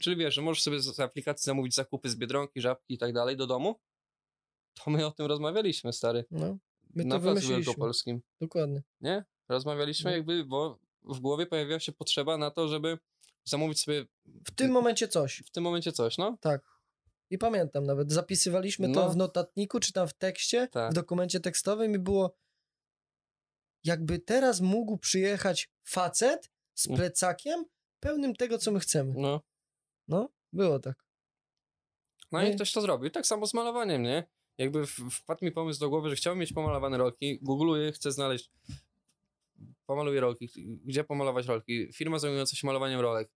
czyli 0.00 0.16
wiesz, 0.16 0.34
że 0.34 0.42
możesz 0.42 0.62
sobie 0.62 0.80
z 0.80 1.00
aplikacji 1.00 1.44
zamówić 1.46 1.74
zakupy 1.74 2.08
z 2.08 2.16
Biedronki, 2.16 2.60
Żabki 2.60 2.94
i 2.94 2.98
tak 2.98 3.12
dalej 3.12 3.36
do 3.36 3.46
domu, 3.46 3.80
to 4.74 4.90
my 4.90 5.06
o 5.06 5.10
tym 5.10 5.26
rozmawialiśmy, 5.26 5.92
stary. 5.92 6.24
No, 6.30 6.58
my 6.94 7.04
na 7.04 7.14
to 7.14 7.20
Placu 7.20 7.24
wymyśliliśmy. 7.24 7.64
Wielkopolskim. 7.64 8.22
Dokładnie. 8.40 8.82
Nie? 9.00 9.24
Rozmawialiśmy 9.48 10.10
No. 10.10 10.16
jakby, 10.16 10.44
bo 10.44 10.78
w 11.02 11.20
głowie 11.20 11.46
pojawiła 11.46 11.80
się 11.80 11.92
potrzeba 11.92 12.38
na 12.38 12.50
to, 12.50 12.68
żeby 12.68 12.98
zamówić 13.48 13.80
sobie 13.82 14.04
W 14.46 14.50
tym 14.54 14.70
momencie 14.70 15.08
coś. 15.08 15.42
w 15.46 15.50
tym 15.50 15.64
momencie 15.64 15.92
coś, 15.92 16.18
no? 16.18 16.38
Tak. 16.40 16.62
I 17.30 17.38
pamiętam 17.38 17.86
nawet, 17.86 18.12
zapisywaliśmy 18.12 18.92
to 18.92 19.00
No. 19.00 19.10
w 19.10 19.16
notatniku, 19.16 19.80
czy 19.80 19.92
tam 19.92 20.08
w 20.08 20.12
tekście, 20.14 20.68
Tak. 20.68 20.90
w 20.92 20.94
dokumencie 20.94 21.40
tekstowym 21.40 21.94
i 21.94 21.98
było 21.98 22.36
jakby 23.84 24.18
teraz 24.18 24.60
mógł 24.60 24.98
przyjechać 24.98 25.70
facet 25.84 26.50
z 26.74 26.86
Mm. 26.86 26.96
plecakiem 26.98 27.64
pełnym 28.00 28.34
tego, 28.36 28.58
co 28.58 28.72
my 28.72 28.80
chcemy. 28.80 29.14
No. 29.16 29.40
No, 30.08 30.28
było 30.52 30.78
tak. 30.80 31.04
No 32.32 32.42
Nie. 32.42 32.50
i 32.50 32.54
ktoś 32.54 32.72
to 32.72 32.80
zrobił. 32.80 33.10
Tak 33.10 33.26
samo 33.26 33.46
z 33.46 33.54
malowaniem, 33.54 34.02
nie? 34.02 34.24
Jakby 34.58 34.86
wpadł 35.10 35.44
mi 35.44 35.52
pomysł 35.52 35.80
do 35.80 35.88
głowy, 35.90 36.10
że 36.10 36.16
chciałbym 36.16 36.40
mieć 36.40 36.52
pomalowane 36.52 36.98
rolki. 36.98 37.38
Googluję, 37.42 37.92
chcę 37.92 38.12
znaleźć. 38.12 38.50
Pomaluję 39.86 40.20
rolki. 40.20 40.48
Gdzie 40.84 41.04
pomalować 41.04 41.46
rolki? 41.46 41.92
Firma 41.92 42.18
zajmująca 42.18 42.56
się 42.56 42.66
malowaniem 42.66 43.00
rolek. 43.00 43.30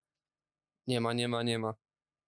Nie 0.87 1.01
ma, 1.01 1.13
nie 1.13 1.29
ma, 1.29 1.43
nie 1.43 1.59
ma. 1.59 1.75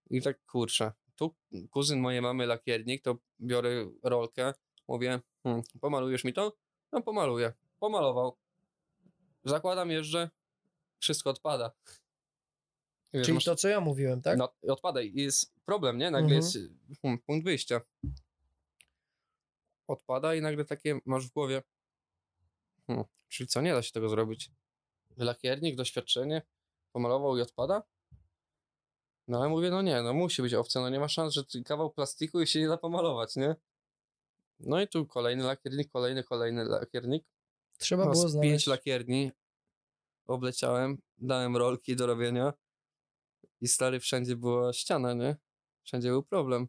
I 0.09 0.21
tak 0.21 0.45
kurczę. 0.45 0.91
Tu 1.15 1.35
kuzyn 1.71 1.99
mojej 1.99 2.21
mamy 2.21 2.45
lakiernik, 2.45 3.03
to 3.03 3.17
biorę 3.41 3.91
rolkę, 4.03 4.53
mówię, 4.87 5.19
hmm, 5.43 5.63
pomalujesz 5.81 6.23
mi 6.23 6.33
to? 6.33 6.57
No 6.91 7.01
pomaluję. 7.01 7.53
Pomalował. 7.79 8.37
Zakładam, 9.43 9.91
jeżdżę, 9.91 10.29
wszystko 10.99 11.29
odpada. 11.29 11.71
Wiesz, 13.13 13.25
Czyli 13.25 13.33
masz- 13.33 13.45
to, 13.45 13.55
co 13.55 13.67
ja 13.67 13.79
mówiłem, 13.79 14.21
tak? 14.21 14.37
no, 14.37 14.49
i 14.63 14.69
odpada 14.69 15.01
i 15.01 15.13
jest 15.21 15.53
problem, 15.65 15.97
nie? 15.97 16.11
Nagle 16.11 16.35
Mhm. 16.35 16.41
jest 16.41 16.57
hmm, 17.01 17.19
punkt 17.21 17.45
wyjścia. 17.45 17.81
Odpada 19.87 20.35
i 20.35 20.41
nagle 20.41 20.65
takie 20.65 20.99
masz 21.05 21.27
w 21.27 21.31
głowie. 21.33 21.63
Hmm, 22.87 23.05
czyli 23.27 23.47
co, 23.47 23.61
nie 23.61 23.73
da 23.73 23.81
się 23.81 23.91
tego 23.91 24.09
zrobić? 24.09 24.51
Lakiernik, 25.17 25.75
doświadczenie, 25.75 26.41
pomalował 26.91 27.37
i 27.37 27.41
odpada? 27.41 27.83
No 29.27 29.39
ale 29.39 29.49
mówię, 29.49 29.69
no 29.69 29.81
nie, 29.81 30.01
no 30.01 30.13
musi 30.13 30.41
być 30.41 30.53
opcja, 30.53 30.81
no 30.81 30.89
nie 30.89 30.99
ma 30.99 31.07
szans, 31.07 31.33
że 31.33 31.43
kawał 31.65 31.91
plastiku 31.91 32.41
i 32.41 32.47
się 32.47 32.59
nie 32.59 32.67
da 32.67 32.77
pomalować, 32.77 33.35
nie? 33.35 33.55
No 34.59 34.81
i 34.81 34.87
tu 34.87 35.05
kolejny 35.07 35.43
lakiernik, 35.43 35.91
kolejny, 35.91 36.23
kolejny 36.23 36.65
lakiernik. 36.65 37.23
Trzeba 37.77 38.05
No, 38.05 38.11
było 38.11 38.27
znaleźć. 38.27 38.51
pięć 38.51 38.67
lakierni 38.67 39.31
obleciałem, 40.27 40.97
dałem 41.17 41.57
rolki 41.57 41.95
do 41.95 42.05
robienia 42.07 42.53
i 43.61 43.67
stary 43.67 43.99
wszędzie 43.99 44.35
była 44.35 44.73
ściana, 44.73 45.13
nie? 45.13 45.35
Wszędzie 45.83 46.09
był 46.09 46.23
problem. 46.23 46.67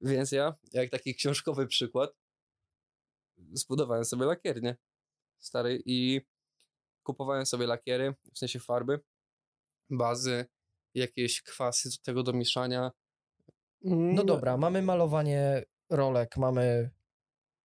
Więc 0.00 0.32
ja, 0.32 0.54
jak 0.72 0.90
taki 0.90 1.14
książkowy 1.14 1.66
przykład, 1.66 2.10
zbudowałem 3.52 4.04
sobie 4.04 4.24
lakiernię. 4.26 4.76
Stary 5.38 5.82
i 5.86 6.20
kupowałem 7.02 7.46
sobie 7.46 7.66
lakiery, 7.66 8.14
w 8.34 8.38
sensie 8.38 8.60
farby, 8.60 9.00
bazy, 9.90 10.46
jakieś 10.94 11.42
kwasy 11.42 11.88
do 11.90 11.96
tego 12.02 12.22
do 12.22 12.32
mieszania. 12.32 12.90
No 13.80 14.24
dobra, 14.24 14.56
mamy 14.56 14.82
malowanie 14.82 15.62
rolek, 15.90 16.36
mamy 16.36 16.90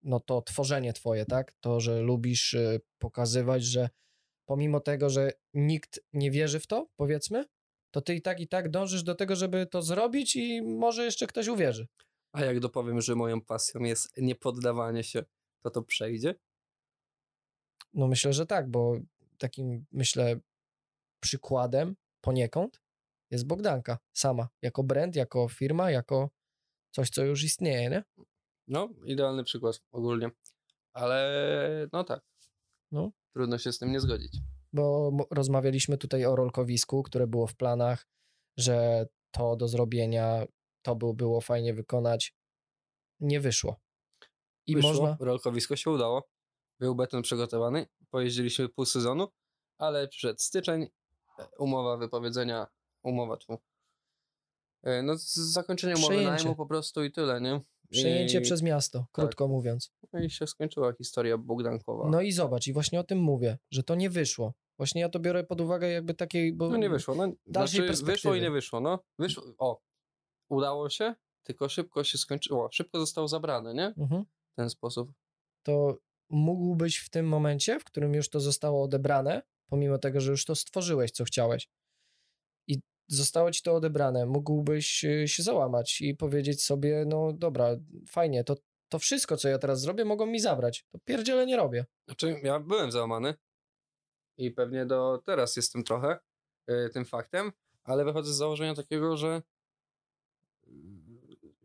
no 0.02 0.20
to 0.20 0.42
tworzenie 0.42 0.92
twoje, 0.92 1.26
tak? 1.26 1.52
To, 1.60 1.80
że 1.80 2.00
lubisz 2.00 2.54
y, 2.54 2.80
pokazywać, 2.98 3.64
że 3.64 3.88
pomimo 4.46 4.80
tego, 4.80 5.10
że 5.10 5.32
nikt 5.54 6.00
nie 6.12 6.30
wierzy 6.30 6.60
w 6.60 6.66
to, 6.66 6.88
powiedzmy, 6.96 7.44
to 7.90 8.00
ty 8.00 8.14
i 8.14 8.22
tak 8.22 8.40
i 8.40 8.48
tak 8.48 8.70
dążysz 8.70 9.02
do 9.02 9.14
tego, 9.14 9.36
żeby 9.36 9.66
to 9.66 9.82
zrobić 9.82 10.36
i 10.36 10.62
może 10.62 11.04
jeszcze 11.04 11.26
ktoś 11.26 11.48
uwierzy. 11.48 11.86
A 12.32 12.44
jak 12.44 12.60
dopowiem, 12.60 13.00
że 13.00 13.14
moją 13.14 13.40
pasją 13.40 13.80
jest 13.80 14.16
niepoddawanie 14.16 15.04
się, 15.04 15.24
to 15.62 15.70
to 15.70 15.82
przejdzie? 15.82 16.34
No 17.94 18.08
myślę, 18.08 18.32
że 18.32 18.46
tak, 18.46 18.70
bo 18.70 18.96
takim 19.38 19.84
myślę 19.92 20.40
przykładem 21.20 21.96
poniekąd 22.20 22.83
jest 23.34 23.46
Bogdanka 23.46 23.98
sama, 24.12 24.48
jako 24.62 24.82
brand, 24.82 25.16
jako 25.16 25.48
firma, 25.48 25.90
jako 25.90 26.30
coś, 26.90 27.10
co 27.10 27.24
już 27.24 27.44
istnieje, 27.44 27.90
nie? 27.90 28.04
No, 28.68 28.88
idealny 29.04 29.44
przykład 29.44 29.82
ogólnie. 29.92 30.30
Ale 30.92 31.88
no 31.92 32.04
tak. 32.04 32.20
No. 32.92 33.10
Trudno 33.32 33.58
się 33.58 33.72
z 33.72 33.78
tym 33.78 33.92
nie 33.92 34.00
zgodzić. 34.00 34.36
Bo 34.72 35.12
rozmawialiśmy 35.30 35.98
tutaj 35.98 36.24
o 36.26 36.36
rolkowisku, 36.36 37.02
które 37.02 37.26
było 37.26 37.46
w 37.46 37.56
planach, 37.56 38.06
że 38.58 39.06
to 39.30 39.56
do 39.56 39.68
zrobienia, 39.68 40.44
to 40.82 40.96
by 40.96 41.14
było 41.14 41.40
fajnie 41.40 41.74
wykonać. 41.74 42.34
Nie 43.20 43.40
wyszło. 43.40 43.80
I 44.66 44.74
Wyszło, 44.74 44.90
można. 44.90 45.16
rolkowisko 45.20 45.76
się 45.76 45.90
udało. 45.90 46.28
Był 46.78 46.94
beton 46.94 47.22
przygotowany. 47.22 47.86
Pojeździliśmy 48.10 48.68
pół 48.68 48.84
sezonu, 48.84 49.28
ale 49.78 50.08
przed 50.08 50.42
styczeń 50.42 50.82
e, 51.38 51.48
umowa 51.58 51.96
wypowiedzenia, 51.96 52.66
umowa 53.04 53.36
tu. 53.36 53.58
e, 54.82 55.02
No, 55.02 55.18
z- 55.18 55.34
zakończenie 55.34 55.94
umowy 55.96 56.14
Przejęcie. 56.14 56.44
najmu 56.44 56.56
po 56.56 56.66
prostu 56.66 57.04
i 57.04 57.12
tyle, 57.12 57.40
nie? 57.40 57.60
Przejęcie 57.90 58.38
I, 58.38 58.42
przez 58.42 58.62
miasto, 58.62 59.06
krótko 59.12 59.48
mówiąc. 59.48 59.92
no 60.12 60.20
i 60.20 60.30
się 60.30 60.46
skończyła 60.46 60.92
historia 60.92 61.38
Bogdankowa. 61.38 62.08
No 62.10 62.20
i 62.20 62.32
zobacz, 62.32 62.66
i 62.66 62.72
właśnie 62.72 63.00
o 63.00 63.04
tym 63.04 63.18
mówię, 63.18 63.58
że 63.70 63.82
to 63.82 63.94
nie 63.94 64.10
wyszło. 64.10 64.54
Właśnie 64.78 65.00
ja 65.00 65.08
to 65.08 65.18
biorę 65.20 65.44
pod 65.44 65.60
uwagę 65.60 65.88
jakby 65.90 66.14
takiej, 66.14 66.52
bo 66.52 66.68
No 66.68 66.76
nie 66.76 66.90
wyszło. 66.90 67.14
No, 67.14 67.32
dalszej 67.46 67.86
znaczy, 67.86 68.04
wyszło 68.04 68.34
i 68.34 68.40
nie 68.40 68.50
wyszło. 68.50 68.80
No, 68.80 68.98
wyszło. 69.18 69.44
O, 69.58 69.80
udało 70.50 70.90
się, 70.90 71.14
tylko 71.42 71.68
szybko 71.68 72.04
się 72.04 72.18
skończyło. 72.18 72.68
Szybko 72.72 73.00
zostało 73.00 73.28
zabrane, 73.28 73.74
nie? 73.74 73.86
Mhm. 73.86 74.24
W 74.52 74.54
ten 74.56 74.70
sposób. 74.70 75.12
to 75.66 75.98
mógłbyś 76.30 76.96
w 76.98 77.10
tym 77.10 77.28
momencie, 77.28 77.80
w 77.80 77.84
którym 77.84 78.14
już 78.14 78.28
to 78.28 78.40
zostało 78.40 78.82
odebrane, 78.82 79.42
pomimo 79.70 79.98
tego, 79.98 80.20
że 80.20 80.30
już 80.30 80.44
to 80.44 80.54
stworzyłeś, 80.54 81.10
co 81.10 81.24
chciałeś, 81.24 81.68
zostało 83.08 83.50
ci 83.50 83.62
to 83.62 83.74
odebrane, 83.74 84.26
mógłbyś 84.26 85.04
y, 85.04 85.28
się 85.28 85.42
załamać 85.42 86.00
i 86.00 86.14
powiedzieć 86.14 86.64
sobie, 86.64 87.04
no 87.06 87.32
dobra, 87.32 87.76
fajnie, 88.08 88.44
to, 88.44 88.56
to 88.88 88.98
wszystko, 88.98 89.36
co 89.36 89.48
ja 89.48 89.58
teraz 89.58 89.80
zrobię, 89.80 90.04
mogą 90.04 90.26
mi 90.26 90.40
zabrać. 90.40 90.86
To 90.90 90.98
pierdziele 91.04 91.46
nie 91.46 91.56
robię. 91.56 91.86
Znaczy, 92.06 92.40
ja 92.42 92.60
byłem 92.60 92.92
załamany 92.92 93.34
i 94.38 94.50
pewnie 94.50 94.86
do 94.86 95.22
teraz 95.26 95.56
jestem 95.56 95.84
trochę 95.84 96.18
y, 96.70 96.90
tym 96.92 97.04
faktem, 97.04 97.52
ale 97.84 98.04
wychodzę 98.04 98.32
z 98.32 98.36
założenia 98.36 98.74
takiego, 98.74 99.16
że 99.16 99.42
y, 100.68 100.70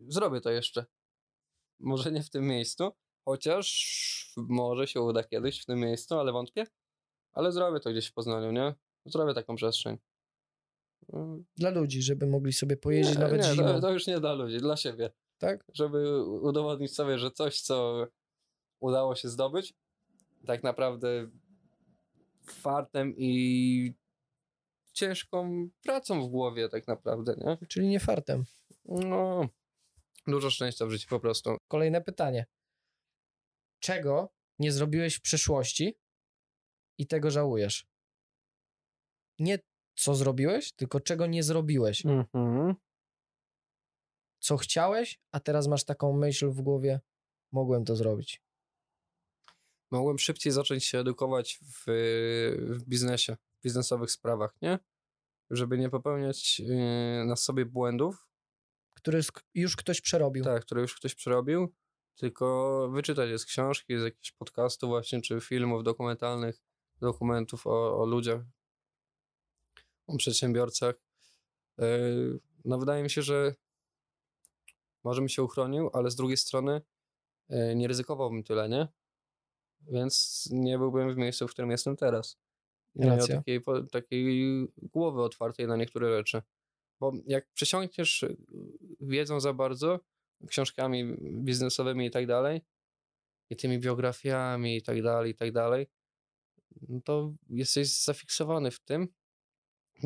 zrobię 0.07 0.41
to 0.41 0.49
jeszcze. 0.49 0.85
Może 1.79 2.11
nie 2.11 2.23
w 2.23 2.29
tym 2.29 2.47
miejscu, 2.47 2.91
chociaż 3.25 4.33
może 4.37 4.87
się 4.87 5.01
uda 5.01 5.23
kiedyś 5.23 5.61
w 5.61 5.65
tym 5.65 5.79
miejscu, 5.79 6.19
ale 6.19 6.31
wątpię. 6.31 6.67
Ale 7.33 7.51
zrobię 7.51 7.79
to 7.79 7.91
gdzieś 7.91 8.07
w 8.07 8.13
Poznaniu, 8.13 8.51
nie? 8.51 8.75
Zrobię 9.05 9.33
taką 9.33 9.55
przestrzeń. 9.55 9.97
Dla 11.55 11.69
ludzi, 11.69 12.01
żeby 12.01 12.27
mogli 12.27 12.53
sobie 12.53 12.77
pojeździć 12.77 13.15
nie, 13.15 13.21
nawet 13.21 13.41
nie, 13.41 13.53
zimą, 13.55 13.67
To, 13.67 13.81
to 13.81 13.91
już 13.93 14.07
nie 14.07 14.19
dla 14.19 14.33
ludzi, 14.33 14.57
dla 14.57 14.77
siebie. 14.77 15.11
tak? 15.37 15.65
Żeby 15.73 16.23
udowodnić 16.23 16.95
sobie, 16.95 17.19
że 17.19 17.31
coś, 17.31 17.61
co 17.61 18.07
udało 18.79 19.15
się 19.15 19.29
zdobyć, 19.29 19.73
tak 20.45 20.63
naprawdę 20.63 21.29
fartem 22.45 23.13
i 23.17 23.93
ciężką 24.93 25.69
pracą 25.83 26.27
w 26.27 26.29
głowie, 26.29 26.69
tak 26.69 26.87
naprawdę, 26.87 27.35
nie? 27.37 27.67
Czyli 27.67 27.87
nie 27.87 27.99
fartem. 27.99 28.45
No, 28.85 29.47
dużo 30.27 30.49
szczęścia 30.49 30.85
w 30.85 30.91
życiu 30.91 31.07
po 31.09 31.19
prostu. 31.19 31.57
Kolejne 31.67 32.01
pytanie. 32.01 32.45
Czego 33.79 34.33
nie 34.59 34.71
zrobiłeś 34.71 35.15
w 35.15 35.21
przeszłości 35.21 35.97
i 36.97 37.07
tego 37.07 37.31
żałujesz? 37.31 37.87
Nie 39.39 39.59
co 39.99 40.15
zrobiłeś, 40.15 40.71
tylko 40.71 40.99
czego 40.99 41.27
nie 41.27 41.43
zrobiłeś. 41.43 42.05
Mhm. 42.05 42.75
Co 44.39 44.57
chciałeś, 44.57 45.19
a 45.31 45.39
teraz 45.39 45.67
masz 45.67 45.83
taką 45.83 46.13
myśl 46.13 46.49
w 46.49 46.61
głowie, 46.61 46.99
mogłem 47.51 47.85
to 47.85 47.95
zrobić. 47.95 48.41
Mogłem 49.91 50.19
szybciej 50.19 50.53
zacząć 50.53 50.85
się 50.85 50.99
edukować 50.99 51.59
w, 51.63 51.83
w 52.77 52.83
biznesie, 52.83 53.35
w 53.35 53.63
biznesowych 53.63 54.11
sprawach, 54.11 54.55
nie? 54.61 54.79
Żeby 55.49 55.77
nie 55.77 55.89
popełniać 55.89 56.59
yy, 56.59 57.25
na 57.25 57.35
sobie 57.35 57.65
błędów, 57.65 58.27
Który 58.95 59.19
sk- 59.19 59.43
już 59.53 59.75
ktoś 59.75 60.01
przerobił. 60.01 60.43
Tak, 60.43 60.61
które 60.61 60.81
już 60.81 60.95
ktoś 60.95 61.15
przerobił, 61.15 61.75
tylko 62.15 62.87
wyczytać 62.93 63.29
je 63.29 63.39
z 63.39 63.45
książki, 63.45 63.97
z 63.97 64.03
jakichś 64.03 64.31
podcastów 64.31 64.89
właśnie, 64.89 65.21
czy 65.21 65.41
filmów 65.41 65.83
dokumentalnych, 65.83 66.61
dokumentów 67.01 67.67
o, 67.67 68.01
o 68.01 68.05
ludziach, 68.05 68.41
o 70.13 70.17
przedsiębiorcach. 70.17 70.95
Yy, 71.77 72.39
No 72.65 72.77
wydaje 72.77 73.03
mi 73.03 73.09
się, 73.09 73.21
że 73.21 73.55
może 75.03 75.21
mi 75.21 75.29
się 75.29 75.43
uchronił, 75.43 75.89
ale 75.93 76.11
z 76.11 76.15
drugiej 76.15 76.37
strony 76.37 76.81
yy, 77.49 77.75
nie 77.75 77.87
ryzykowałbym 77.87 78.43
tyle, 78.43 78.69
nie? 78.69 78.87
Więc 79.81 80.47
nie 80.51 80.77
byłbym 80.77 81.13
w 81.13 81.17
miejscu, 81.17 81.47
w 81.47 81.51
którym 81.51 81.71
jestem 81.71 81.95
teraz. 81.95 82.37
Nie 82.95 83.07
miał 83.07 83.27
takiej, 83.27 83.61
takiej 83.91 84.67
głowy 84.77 85.21
otwartej 85.21 85.67
na 85.67 85.75
niektóre 85.75 86.17
rzeczy. 86.17 86.41
Bo 86.99 87.11
jak 87.25 87.47
przesiąkniesz 87.53 88.23
y, 88.23 88.37
wiedzą 89.01 89.39
za 89.39 89.53
bardzo, 89.53 89.99
książkami 90.47 91.17
biznesowymi 91.21 92.05
i 92.05 92.11
tak 92.11 92.27
dalej, 92.27 92.61
i 93.49 93.55
tymi 93.55 93.79
biografiami 93.79 94.77
i 94.77 94.81
tak 94.81 95.01
dalej, 95.03 95.31
i 95.31 95.35
tak 95.35 95.51
dalej, 95.51 95.87
no 96.87 97.01
to 97.01 97.33
jesteś 97.49 98.03
zafiksowany 98.03 98.71
w 98.71 98.79
tym 98.79 99.07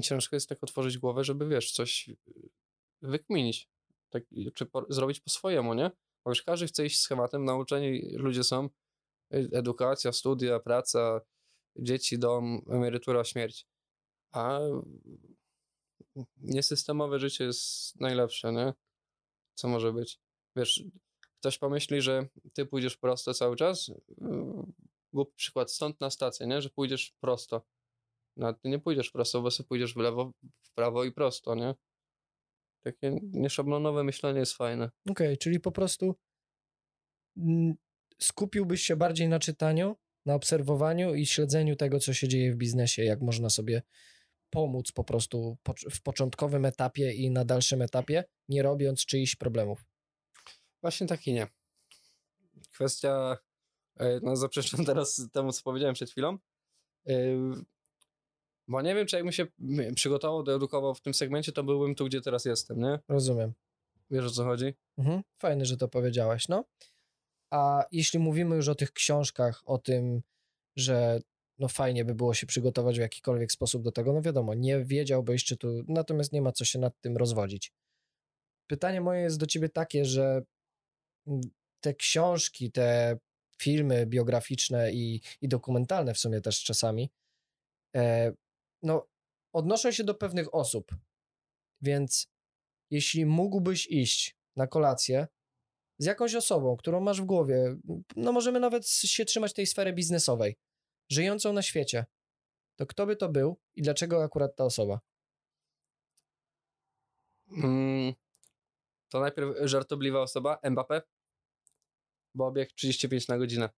ciężko 0.01 0.35
jest 0.35 0.49
tak 0.49 0.63
otworzyć 0.63 0.97
głowę, 0.97 1.23
żeby 1.23 1.47
wiesz, 1.47 1.71
coś 1.71 2.09
y, 2.09 2.15
wykminić, 3.01 3.69
tak, 4.09 4.23
czy 4.53 4.65
po, 4.65 4.85
zrobić 4.89 5.19
po 5.19 5.29
swojemu, 5.29 5.73
nie? 5.73 5.91
Bo 6.25 6.31
już 6.31 6.41
każdy 6.41 6.67
chce 6.67 6.85
iść 6.85 6.99
schematem, 6.99 7.45
nauczeni 7.45 8.15
ludzie 8.17 8.43
są, 8.43 8.69
y, 9.33 9.49
edukacja, 9.53 10.11
studia, 10.11 10.59
praca, 10.59 11.21
dzieci, 11.75 12.19
dom, 12.19 12.61
emerytura, 12.69 13.23
śmierć. 13.23 13.67
A 14.31 14.59
niesystemowe 16.37 17.19
życie 17.19 17.43
jest 17.43 17.95
najlepsze, 17.99 18.51
nie? 18.51 18.73
Co 19.55 19.67
może 19.67 19.93
być? 19.93 20.19
Wiesz, 20.55 20.83
ktoś 21.39 21.57
pomyśli, 21.57 22.01
że 22.01 22.27
ty 22.53 22.65
pójdziesz 22.65 22.97
prosto 22.97 23.33
cały 23.33 23.55
czas. 23.55 23.87
Yy, 23.87 23.97
Głupi 25.13 25.33
przykład, 25.35 25.71
stąd 25.71 26.01
na 26.01 26.09
stację, 26.09 26.47
nie? 26.47 26.61
Że 26.61 26.69
pójdziesz 26.69 27.13
prosto. 27.19 27.61
No, 28.37 28.53
ty 28.53 28.69
nie 28.69 28.79
pójdziesz 28.79 29.11
prosto, 29.11 29.41
bo 29.41 29.51
sobie 29.51 29.67
pójdziesz 29.67 29.93
w 29.93 29.97
lewo, 29.97 30.31
w 30.61 30.73
prawo 30.73 31.03
i 31.03 31.11
prosto, 31.11 31.55
nie? 31.55 31.75
Takie 32.83 33.19
nieszablonowe 33.21 34.03
myślenie 34.03 34.39
jest 34.39 34.53
fajne. 34.53 34.89
Okej, 35.09 35.37
czyli 35.37 35.59
po 35.59 35.71
prostu 35.71 36.15
skupiłbyś 38.19 38.81
się 38.81 38.95
bardziej 38.95 39.29
na 39.29 39.39
czytaniu, 39.39 39.95
na 40.25 40.35
obserwowaniu 40.35 41.15
i 41.15 41.25
śledzeniu 41.25 41.75
tego, 41.75 41.99
co 41.99 42.13
się 42.13 42.27
dzieje 42.27 42.53
w 42.53 42.55
biznesie, 42.55 43.03
jak 43.03 43.21
można 43.21 43.49
sobie 43.49 43.81
pomóc 44.49 44.91
po 44.91 45.03
prostu 45.03 45.57
w 45.91 46.01
początkowym 46.01 46.65
etapie 46.65 47.13
i 47.13 47.31
na 47.31 47.45
dalszym 47.45 47.81
etapie, 47.81 48.23
nie 48.49 48.63
robiąc 48.63 49.05
czyichś 49.05 49.35
problemów. 49.35 49.85
Właśnie 50.81 51.07
tak 51.07 51.27
i 51.27 51.33
nie. 51.33 51.47
Kwestia, 52.71 53.37
e, 53.99 54.19
no 54.23 54.35
zaprzeczam 54.35 54.85
teraz 54.85 55.29
temu, 55.31 55.51
co 55.51 55.63
powiedziałem 55.63 55.95
przed 55.95 56.11
chwilą, 56.11 56.37
e, 57.07 57.13
bo 58.67 58.81
nie 58.81 58.95
wiem, 58.95 59.07
czy 59.07 59.15
jakbym 59.15 59.31
się 59.31 59.47
przygotował, 59.95 60.43
doedukował 60.43 60.95
w 60.95 61.01
tym 61.01 61.13
segmencie, 61.13 61.51
to 61.51 61.63
byłbym 61.63 61.95
tu, 61.95 62.05
gdzie 62.05 62.21
teraz 62.21 62.45
jestem, 62.45 62.79
nie? 62.79 62.99
Rozumiem. 63.07 63.53
Wiesz 64.11 64.25
o 64.25 64.29
co 64.29 64.43
chodzi? 64.43 64.73
Mhm. 64.97 65.21
Fajne, 65.41 65.65
że 65.65 65.77
to 65.77 65.87
powiedziałeś, 65.87 66.47
no. 66.47 66.65
A 67.51 67.85
jeśli 67.91 68.19
mówimy 68.19 68.55
już 68.55 68.67
o 68.67 68.75
tych 68.75 68.91
książkach, 68.91 69.61
o 69.65 69.77
tym, 69.77 70.21
że 70.75 71.19
no 71.59 71.67
fajnie 71.67 72.05
by 72.05 72.15
było 72.15 72.33
się 72.33 72.47
przygotować 72.47 72.97
w 72.97 73.01
jakikolwiek 73.01 73.51
sposób 73.51 73.83
do 73.83 73.91
tego, 73.91 74.13
no 74.13 74.21
wiadomo, 74.21 74.53
nie 74.53 74.85
wiedziałbyś, 74.85 75.43
czy 75.43 75.57
tu, 75.57 75.83
natomiast 75.87 76.33
nie 76.33 76.41
ma 76.41 76.51
co 76.51 76.65
się 76.65 76.79
nad 76.79 77.01
tym 77.01 77.17
rozwodzić. 77.17 77.71
Pytanie 78.67 79.01
moje 79.01 79.21
jest 79.21 79.39
do 79.39 79.45
ciebie 79.45 79.69
takie, 79.69 80.05
że 80.05 80.43
mm, 81.27 81.41
te 81.81 81.93
książki, 81.93 82.71
te 82.71 83.17
filmy 83.57 84.05
biograficzne 84.05 84.91
i, 84.91 85.21
i 85.41 85.47
dokumentalne 85.47 86.13
w 86.13 86.19
sumie 86.19 86.41
też 86.41 86.63
czasami, 86.63 87.09
e, 87.95 88.33
no 88.83 89.07
odnoszą 89.53 89.91
się 89.91 90.03
do 90.03 90.15
pewnych 90.15 90.55
osób, 90.55 90.95
więc 91.81 92.27
jeśli 92.89 93.25
mógłbyś 93.25 93.87
iść 93.87 94.37
na 94.55 94.67
kolację 94.67 95.27
z 95.97 96.05
jakąś 96.05 96.35
osobą, 96.35 96.77
którą 96.77 96.99
masz 96.99 97.21
w 97.21 97.25
głowie, 97.25 97.75
no 98.15 98.31
możemy 98.31 98.59
nawet 98.59 98.87
się 98.87 99.25
trzymać 99.25 99.53
tej 99.53 99.67
sfery 99.67 99.93
biznesowej, 99.93 100.55
żyjącą 101.09 101.53
na 101.53 101.61
świecie, 101.61 102.05
to 102.75 102.85
kto 102.85 103.05
by 103.05 103.15
to 103.15 103.29
był 103.29 103.59
i 103.75 103.81
dlaczego 103.81 104.23
akurat 104.23 104.55
ta 104.55 104.65
osoba? 104.65 104.99
Mm, 107.51 108.13
to 109.09 109.19
najpierw 109.19 109.47
żartobliwa 109.61 110.21
osoba, 110.21 110.59
Mbappé, 110.63 111.01
bo 112.35 112.47
obiegł 112.47 112.71
35 112.75 113.27
na 113.27 113.37
godzinę 113.37 113.69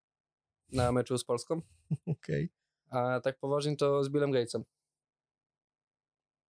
na 0.72 0.92
meczu 0.92 1.18
z 1.18 1.24
Polską, 1.24 1.60
Okej. 2.06 2.48
a 2.90 3.20
tak 3.20 3.38
poważnie 3.38 3.76
to 3.76 4.04
z 4.04 4.08
Billem 4.08 4.30
Gatesem. 4.30 4.64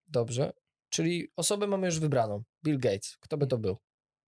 Dobrze. 0.08 0.52
Czyli 0.88 1.28
osobę 1.36 1.66
mamy 1.66 1.86
już 1.86 2.00
wybraną. 2.00 2.42
Bill 2.64 2.78
Gates. 2.78 3.16
Kto 3.20 3.36
by 3.36 3.46
to 3.46 3.58
był? 3.58 3.76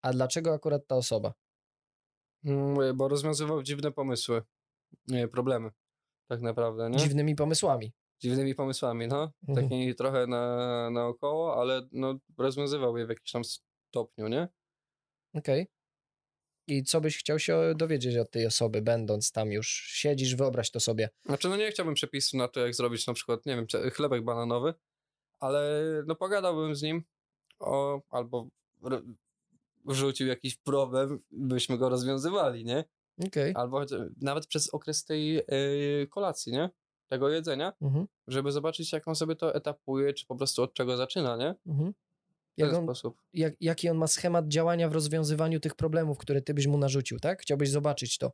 A 0.02 0.12
dlaczego 0.12 0.52
akurat 0.52 0.86
ta 0.86 0.96
osoba? 0.96 1.34
Mm, 2.44 2.96
Bo 2.96 3.08
rozwiązywał 3.08 3.62
dziwne 3.62 3.92
pomysły, 3.92 4.42
nie, 5.08 5.28
problemy, 5.28 5.70
tak 6.28 6.40
naprawdę, 6.40 6.90
nie? 6.90 6.98
Dziwnymi 6.98 7.34
pomysłami. 7.34 7.92
Dziwnymi 8.22 8.54
pomysłami, 8.54 9.08
no. 9.08 9.32
Mhm. 9.48 9.68
Takimi 9.68 9.94
trochę 9.94 10.26
na, 10.26 10.90
naokoło, 10.90 11.60
ale 11.60 11.88
no, 11.92 12.18
rozwiązywał 12.38 12.96
je 12.96 13.06
w 13.06 13.08
jakimś 13.08 13.30
tam 13.30 13.42
stopniu, 13.44 14.28
nie? 14.28 14.48
Okej. 15.34 15.66
I 16.66 16.84
co 16.84 17.00
byś 17.00 17.18
chciał 17.18 17.38
się 17.38 17.72
dowiedzieć 17.76 18.16
od 18.16 18.30
tej 18.30 18.46
osoby, 18.46 18.82
będąc 18.82 19.32
tam 19.32 19.52
już 19.52 19.68
siedzisz, 19.68 20.36
wyobraź 20.36 20.70
to 20.70 20.80
sobie. 20.80 21.08
Znaczy, 21.24 21.48
no 21.48 21.56
nie 21.56 21.70
chciałbym 21.70 21.94
przepisu 21.94 22.36
na 22.36 22.48
to, 22.48 22.60
jak 22.60 22.74
zrobić 22.74 23.06
na 23.06 23.14
przykład, 23.14 23.46
nie 23.46 23.56
wiem, 23.56 23.90
chlebek 23.90 24.24
bananowy, 24.24 24.74
ale 25.40 25.82
no 26.06 26.14
pogadałbym 26.14 26.74
z 26.74 26.82
nim 26.82 27.02
o, 27.60 28.00
albo 28.10 28.48
wrzucił 29.84 30.26
jakiś 30.26 30.56
problem, 30.56 31.20
byśmy 31.30 31.78
go 31.78 31.88
rozwiązywali, 31.88 32.64
nie? 32.64 32.84
Okej. 33.26 33.52
Albo 33.56 33.80
nawet 34.20 34.46
przez 34.46 34.68
okres 34.74 35.04
tej 35.04 35.38
y, 35.38 36.06
kolacji, 36.10 36.52
nie? 36.52 36.70
Tego 37.08 37.28
jedzenia, 37.28 37.72
Mhm. 37.80 38.06
żeby 38.26 38.52
zobaczyć, 38.52 38.92
jak 38.92 39.08
on 39.08 39.14
sobie 39.14 39.36
to 39.36 39.54
etapuje, 39.54 40.14
czy 40.14 40.26
po 40.26 40.36
prostu 40.36 40.62
od 40.62 40.74
czego 40.74 40.96
zaczyna, 40.96 41.36
nie? 41.36 41.54
Mhm. 41.66 41.92
W 41.92 42.56
ten 42.56 42.66
Jak 42.66 42.74
on, 42.74 42.84
sposób. 42.84 43.16
jak, 43.32 43.54
jaki 43.60 43.88
on 43.88 43.96
ma 43.96 44.06
schemat 44.06 44.48
działania 44.48 44.88
w 44.88 44.92
rozwiązywaniu 44.92 45.60
tych 45.60 45.74
problemów, 45.74 46.18
które 46.18 46.42
ty 46.42 46.54
byś 46.54 46.66
mu 46.66 46.78
narzucił, 46.78 47.18
tak? 47.20 47.42
Chciałbyś 47.42 47.70
zobaczyć 47.70 48.18
to. 48.18 48.32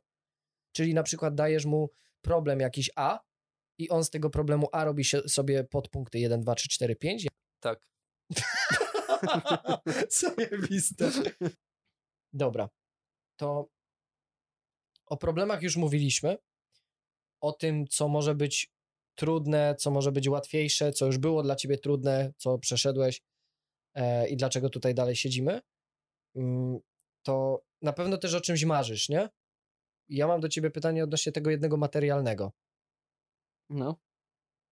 Czyli 0.71 0.93
na 0.93 1.03
przykład 1.03 1.35
dajesz 1.35 1.65
mu 1.65 1.89
problem 2.21 2.59
jakiś 2.59 2.89
A 2.95 3.19
i 3.77 3.89
on 3.89 4.03
z 4.03 4.09
tego 4.09 4.29
problemu 4.29 4.67
A 4.71 4.83
robi 4.83 5.05
się, 5.05 5.21
sobie 5.27 5.63
podpunkty 5.63 6.19
1, 6.19 6.41
2, 6.41 6.55
3, 6.55 6.69
4, 6.69 6.95
5. 6.95 7.27
Tak. 7.59 7.79
Zajebiste. 10.09 11.11
Dobra. 12.33 12.69
To 13.39 13.69
o 15.05 15.17
problemach 15.17 15.61
już 15.61 15.75
mówiliśmy. 15.75 16.37
O 17.41 17.51
tym, 17.51 17.87
co 17.87 18.07
może 18.07 18.35
być 18.35 18.71
trudne, 19.15 19.75
co 19.79 19.91
może 19.91 20.11
być 20.11 20.29
łatwiejsze, 20.29 20.91
co 20.91 21.05
już 21.05 21.17
było 21.17 21.43
dla 21.43 21.55
ciebie 21.55 21.77
trudne, 21.77 22.33
co 22.37 22.57
przeszedłeś 22.57 23.21
e, 23.93 24.27
i 24.29 24.37
dlaczego 24.37 24.69
tutaj 24.69 24.95
dalej 24.95 25.15
siedzimy. 25.15 25.61
Mm, 26.35 26.79
to 27.23 27.63
na 27.81 27.93
pewno 27.93 28.17
też 28.17 28.33
o 28.33 28.41
czymś 28.41 28.65
marzysz, 28.65 29.09
nie? 29.09 29.29
Ja 30.09 30.27
mam 30.27 30.41
do 30.41 30.49
ciebie 30.49 30.71
pytanie 30.71 31.03
odnośnie 31.03 31.31
tego 31.31 31.49
jednego 31.49 31.77
materialnego. 31.77 32.51
No. 33.69 33.95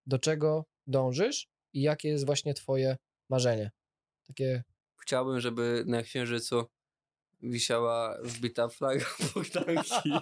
Do 0.06 0.18
czego 0.18 0.64
dążysz 0.86 1.48
i 1.72 1.82
jakie 1.82 2.08
jest 2.08 2.26
właśnie 2.26 2.54
twoje 2.54 2.96
marzenie? 3.30 3.70
Takie 4.26 4.62
Chciałbym, 5.02 5.40
żeby 5.40 5.84
na 5.86 6.02
księżycu 6.02 6.64
wisiała 7.42 8.18
wbita 8.22 8.68
flaga 8.68 9.06
Bogdanki. 9.34 10.10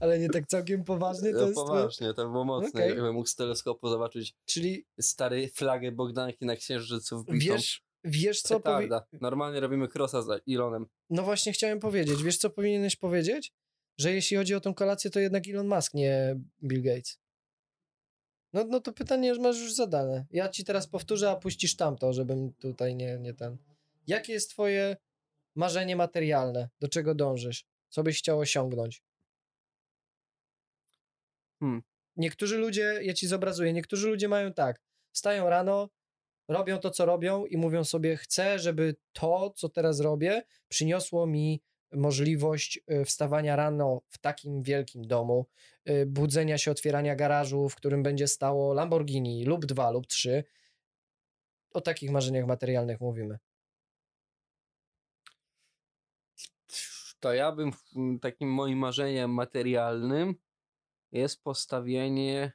Ale 0.00 0.18
nie 0.18 0.28
tak 0.28 0.46
całkiem 0.46 0.84
poważnie 0.84 1.32
to 1.32 1.38
No 1.40 1.46
jest. 1.46 1.54
poważnie, 1.54 2.14
to 2.14 2.28
było 2.30 2.44
mocne. 2.44 2.68
Okej. 2.68 2.88
Jakbym 2.88 3.14
mógł 3.14 3.26
z 3.28 3.34
teleskopu 3.34 3.88
zobaczyć 3.88 4.34
Czyli 4.44 4.86
stary 5.00 5.48
flagę 5.48 5.92
Bogdanki 5.92 6.44
na 6.46 6.56
księżycu 6.56 7.18
wbitą. 7.22 7.38
wiesz, 7.54 7.82
wiesz 8.04 8.42
co 8.42 8.60
powi-. 8.60 9.00
Normalnie 9.20 9.60
robimy 9.60 9.88
crossa 9.94 10.22
z 10.22 10.42
Elonem. 10.48 10.86
No 11.10 11.22
właśnie 11.22 11.52
chciałem 11.52 11.80
powiedzieć. 11.80 12.22
Wiesz 12.22 12.38
co 12.38 12.50
powinieneś 12.50 12.96
powiedzieć? 12.96 13.52
Że 14.00 14.12
jeśli 14.12 14.36
chodzi 14.36 14.54
o 14.54 14.60
tą 14.60 14.74
kolację, 14.74 15.10
to 15.10 15.20
jednak 15.20 15.48
Elon 15.48 15.68
Musk, 15.68 15.94
nie 15.94 16.36
Bill 16.64 16.82
Gates. 16.82 17.18
No, 18.52 18.64
no 18.64 18.80
to 18.80 18.92
pytanie 18.92 19.34
masz 19.34 19.58
już 19.58 19.74
zadane. 19.74 20.26
Ja 20.30 20.48
ci 20.48 20.64
teraz 20.64 20.86
powtórzę, 20.86 21.30
a 21.30 21.36
puścisz 21.36 21.76
tamto, 21.76 22.12
żebym 22.12 22.52
tutaj 22.52 22.96
nie, 22.96 23.18
nie 23.18 23.34
ten. 23.34 23.58
Jakie 24.06 24.32
jest 24.32 24.50
twoje 24.50 24.96
marzenie 25.54 25.96
materialne? 25.96 26.68
Do 26.80 26.88
czego 26.88 27.14
dążysz? 27.14 27.64
Co 27.88 28.02
byś 28.02 28.18
chciał 28.18 28.38
osiągnąć? 28.38 29.02
Hmm. 31.60 31.82
Niektórzy 32.16 32.58
ludzie, 32.58 32.98
ja 33.02 33.14
ci 33.14 33.26
zobrazuję, 33.26 33.72
niektórzy 33.72 34.08
ludzie 34.08 34.28
mają 34.28 34.52
tak. 34.52 34.80
Wstają 35.12 35.50
rano, 35.50 35.88
robią 36.48 36.78
to, 36.78 36.90
co 36.90 37.06
robią 37.06 37.46
i 37.46 37.56
mówią 37.56 37.84
sobie, 37.84 38.16
chcę, 38.16 38.58
żeby 38.58 38.96
to, 39.12 39.50
co 39.50 39.68
teraz 39.68 40.00
robię, 40.00 40.42
przyniosło 40.68 41.26
mi 41.26 41.62
możliwość 41.92 42.80
y, 42.90 43.04
wstawania 43.04 43.56
rano 43.56 44.02
w 44.08 44.18
takim 44.18 44.62
wielkim 44.62 45.06
domu, 45.06 45.46
y, 45.88 46.06
budzenia 46.06 46.58
się, 46.58 46.70
otwierania 46.70 47.16
garażu, 47.16 47.68
w 47.68 47.74
którym 47.74 48.02
będzie 48.02 48.28
stało 48.28 48.74
Lamborghini 48.74 49.44
lub 49.44 49.66
dwa, 49.66 49.90
lub 49.90 50.06
trzy. 50.06 50.44
O 51.72 51.80
takich 51.80 52.10
marzeniach 52.10 52.46
materialnych 52.46 53.00
mówimy. 53.00 53.38
To 57.20 57.32
ja 57.32 57.52
bym 57.52 57.72
w- 57.72 57.92
takim 58.20 58.48
moim 58.52 58.78
marzeniem 58.78 59.30
materialnym 59.30 60.34
jest 61.12 61.42
postawienie 61.42 62.52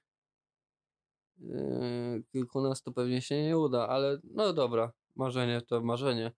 yy, 1.38 2.24
kilkunastu 2.32 2.93
pewnie 2.93 3.21
się 3.21 3.43
nie 3.43 3.58
uda, 3.58 3.88
ale 3.88 4.17
no 4.24 4.54
dobra, 4.54 4.91
marzenie 5.15 5.62
to 5.62 5.82
marzenie. 5.82 6.32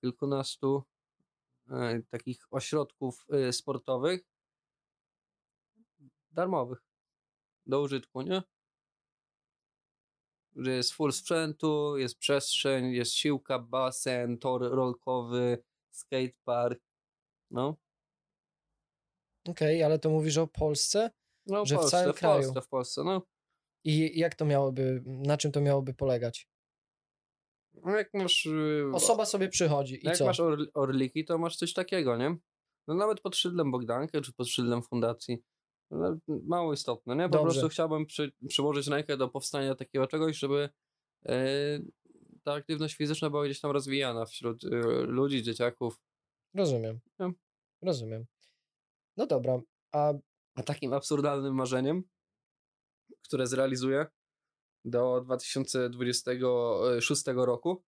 Kilkunastu 0.00 0.84
takich 2.10 2.46
ośrodków 2.50 3.26
yy, 3.28 3.52
sportowych 3.52 4.20
darmowych 6.30 6.78
do 7.66 7.80
użytku, 7.80 8.22
nie? 8.22 8.42
Że 10.56 10.70
jest 10.70 10.92
full 10.92 11.12
sprzętu, 11.12 11.98
jest 11.98 12.18
przestrzeń, 12.18 12.92
jest 12.92 13.12
siłka, 13.12 13.58
basen, 13.58 14.38
tor 14.38 14.62
rolkowy, 14.62 15.64
skatepark. 15.90 16.80
No, 17.50 17.76
Okej, 19.48 19.82
ale 19.82 19.98
to 19.98 20.10
mówisz 20.10 20.38
o 20.38 20.46
Polsce? 20.46 21.10
no 21.46 21.66
Że 21.66 21.74
w 21.74 21.78
Polsce, 21.78 21.96
całym 21.96 22.12
w 22.12 22.18
kraju. 22.18 22.42
Polsce, 22.42 22.60
w 22.60 22.68
Polsce, 22.68 23.04
no. 23.04 23.22
I 23.84 24.18
jak 24.18 24.34
to 24.34 24.44
miałoby, 24.44 25.02
na 25.06 25.36
czym 25.36 25.52
to 25.52 25.60
miałoby 25.60 25.94
polegać? 25.94 26.48
No 27.84 27.96
jak 27.96 28.14
masz, 28.14 28.44
yy, 28.44 28.90
Osoba 28.94 29.24
sobie 29.24 29.48
przychodzi 29.48 29.94
i 29.94 30.06
jak 30.06 30.16
co? 30.16 30.24
masz 30.26 30.40
or, 30.40 30.70
orliki, 30.74 31.24
to 31.24 31.38
masz 31.38 31.56
coś 31.56 31.72
takiego, 31.72 32.16
nie? 32.16 32.36
No 32.88 32.94
nawet 32.94 33.20
pod 33.20 33.36
szyldem 33.36 33.70
Bogdankę, 33.70 34.20
czy 34.20 34.32
pod 34.32 34.48
szyldem 34.48 34.82
fundacji. 34.82 35.42
No, 35.90 36.18
mało 36.26 36.72
istotne, 36.72 37.16
nie? 37.16 37.22
Po 37.22 37.28
Dobrze. 37.28 37.44
prostu 37.44 37.68
chciałbym 37.68 38.06
przy, 38.06 38.32
przyłożyć 38.48 38.86
rękę 38.86 39.16
do 39.16 39.28
powstania 39.28 39.74
takiego 39.74 40.06
czegoś, 40.06 40.38
żeby 40.38 40.68
yy, 41.24 41.34
ta 42.44 42.52
aktywność 42.52 42.96
fizyczna 42.96 43.30
była 43.30 43.44
gdzieś 43.44 43.60
tam 43.60 43.70
rozwijana 43.70 44.26
wśród 44.26 44.62
yy, 44.62 45.02
ludzi, 45.06 45.42
dzieciaków. 45.42 46.00
Rozumiem. 46.54 47.00
No. 47.18 47.32
Rozumiem. 47.82 48.24
No 49.16 49.26
dobra, 49.26 49.60
a 49.92 50.14
A 50.54 50.62
takim 50.62 50.92
absurdalnym 50.92 51.54
marzeniem, 51.54 52.02
które 53.24 53.46
zrealizuję 53.46 54.06
do 54.86 55.20
2026 55.20 57.24
roku, 57.26 57.84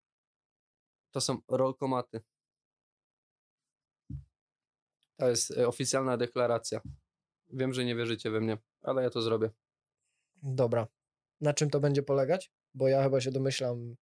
to 1.11 1.21
są 1.21 1.39
rolkomaty. 1.49 2.21
To 5.17 5.29
jest 5.29 5.51
e, 5.51 5.69
oficjalna 5.69 6.17
deklaracja. 6.17 6.81
Wiem, 7.49 7.73
że 7.73 7.85
nie 7.85 7.97
wierzycie 7.97 8.31
we 8.31 8.41
mnie, 8.41 8.59
ale 8.83 9.03
ja 9.03 9.11
to 9.11 9.23
zrobię. 9.23 9.51
dobra. 10.43 10.87
Na 11.41 11.55
czym 11.55 11.71
to 11.71 11.81
będzie 11.81 12.03
polegać? 12.03 12.53
Bo 12.75 12.89
ja 12.89 13.03
chyba 13.03 13.21
się 13.21 13.31
domyślam. 13.31 13.97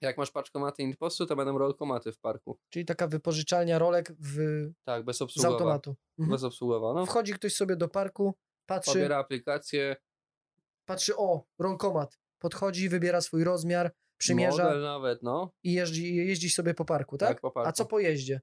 Jak 0.00 0.18
masz 0.18 0.30
paczkomaty 0.30 0.82
Inpostu, 0.82 1.26
to 1.26 1.36
będą 1.36 1.58
rolkomaty 1.58 2.12
w 2.12 2.18
parku. 2.18 2.58
Czyli 2.68 2.84
taka 2.84 3.06
wypożyczalnia 3.06 3.78
rolek 3.78 4.12
w, 4.18 4.38
Tak, 4.84 5.04
z 5.36 5.44
automatu. 5.44 5.96
Mhm. 6.18 6.30
Bezobsługowa, 6.30 6.94
no. 6.94 7.06
Wchodzi 7.06 7.32
ktoś 7.32 7.54
sobie 7.54 7.76
do 7.76 7.88
parku, 7.88 8.34
patrzy, 8.66 8.92
Pobiera 8.92 9.18
aplikację, 9.18 9.96
patrzy, 10.84 11.16
o, 11.16 11.46
rolkomat. 11.58 12.18
Podchodzi, 12.48 12.88
wybiera 12.88 13.20
swój 13.20 13.44
rozmiar, 13.44 13.92
przymierza 14.18 14.64
model 14.64 14.82
nawet, 14.82 15.22
no. 15.22 15.52
i 15.62 15.72
jeździ, 15.72 16.16
jeździ 16.16 16.50
sobie 16.50 16.74
po 16.74 16.84
parku, 16.84 17.18
tak? 17.18 17.28
Tak, 17.28 17.40
po 17.40 17.50
parku. 17.50 17.68
A 17.68 17.72
co 17.72 17.86
po 17.86 17.98
jeździe? 18.00 18.40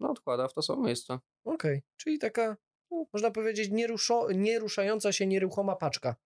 No 0.00 0.10
odkłada 0.10 0.48
w 0.48 0.52
to 0.54 0.62
samo 0.62 0.82
miejsce. 0.82 1.18
Okej, 1.44 1.82
czyli 1.96 2.18
taka, 2.18 2.56
no, 2.90 3.06
można 3.12 3.30
powiedzieć, 3.30 3.70
nieruszo, 3.70 4.28
nieruszająca 4.34 5.12
się 5.12 5.26
nieruchoma 5.26 5.76
paczka. 5.76 6.16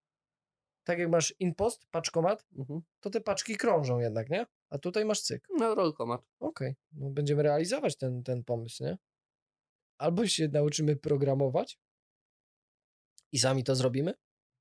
Tak 0.84 0.98
jak 0.98 1.10
masz 1.10 1.34
inpost, 1.38 1.86
paczkomat, 1.90 2.46
Mhm. 2.58 2.80
to 3.00 3.10
te 3.10 3.20
paczki 3.20 3.56
krążą 3.56 3.98
jednak, 3.98 4.30
nie? 4.30 4.46
A 4.70 4.78
tutaj 4.78 5.04
masz 5.04 5.20
cyk. 5.20 5.46
No, 5.58 5.74
rolkomat. 5.74 6.22
Okej, 6.40 6.74
no 6.92 7.10
będziemy 7.10 7.42
realizować 7.42 7.96
ten, 7.96 8.22
ten 8.22 8.44
pomysł, 8.44 8.84
nie? 8.84 8.98
Albo 9.98 10.26
się 10.26 10.48
nauczymy 10.48 10.96
programować 10.96 11.78
i 13.32 13.38
sami 13.38 13.64
to 13.64 13.74
zrobimy. 13.76 14.14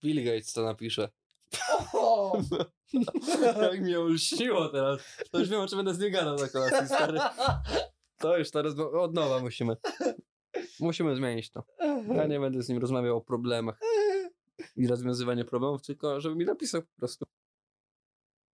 Bill 0.03 0.25
Gates 0.25 0.53
to 0.53 0.63
napisze. 0.63 1.09
O! 1.93 2.41
Jak 3.61 3.81
mnie 3.81 3.99
ulśniło 3.99 4.69
teraz. 4.69 5.01
To 5.31 5.39
już 5.39 5.49
wiem, 5.49 5.59
o 5.59 5.67
czym 5.67 5.77
będę 5.77 5.93
z 5.93 5.99
nim 5.99 6.11
gadał 6.11 6.35
na 6.35 6.47
kolacji, 6.47 6.87
stary. 6.87 7.19
To 8.17 8.37
już 8.37 8.51
teraz 8.51 8.79
od 8.79 9.13
nowa 9.13 9.39
musimy. 9.39 9.77
Musimy 10.79 11.15
zmienić 11.15 11.51
to. 11.51 11.63
Ja 12.15 12.27
nie 12.27 12.39
będę 12.39 12.63
z 12.63 12.69
nim 12.69 12.77
rozmawiał 12.77 13.17
o 13.17 13.21
problemach 13.21 13.79
i 14.75 14.87
rozwiązywanie 14.87 15.45
problemów, 15.45 15.81
tylko 15.81 16.21
żeby 16.21 16.35
mi 16.35 16.45
napisał 16.45 16.81
po 16.81 16.95
prostu. 16.97 17.25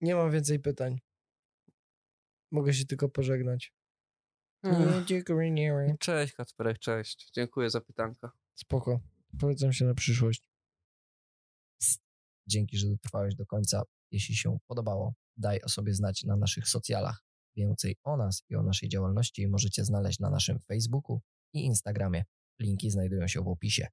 Nie 0.01 0.15
mam 0.15 0.31
więcej 0.31 0.59
pytań. 0.59 0.99
Mogę 2.51 2.73
się 2.73 2.85
tylko 2.85 3.09
pożegnać. 3.09 3.73
Cześć 5.99 6.33
Kacperek, 6.33 6.79
cześć. 6.79 7.31
Dziękuję 7.31 7.69
za 7.69 7.81
pytanka. 7.81 8.31
Spoko. 8.55 8.99
Polecam 9.39 9.73
się 9.73 9.85
na 9.85 9.93
przyszłość. 9.93 10.49
Dzięki, 12.47 12.77
że 12.77 12.87
dotrwałeś 12.87 13.35
do 13.35 13.45
końca. 13.45 13.83
Jeśli 14.11 14.35
się 14.35 14.57
podobało, 14.67 15.13
daj 15.37 15.61
o 15.61 15.69
sobie 15.69 15.93
znać 15.93 16.23
na 16.23 16.35
naszych 16.35 16.67
socjalach. 16.67 17.23
Więcej 17.55 17.95
o 18.03 18.17
nas 18.17 18.43
i 18.49 18.55
o 18.55 18.63
naszej 18.63 18.89
działalności 18.89 19.47
możecie 19.47 19.85
znaleźć 19.85 20.19
na 20.19 20.29
naszym 20.29 20.59
Facebooku 20.59 21.21
i 21.53 21.65
Instagramie. 21.65 22.23
Linki 22.61 22.91
znajdują 22.91 23.27
się 23.27 23.41
w 23.41 23.47
opisie. 23.47 23.87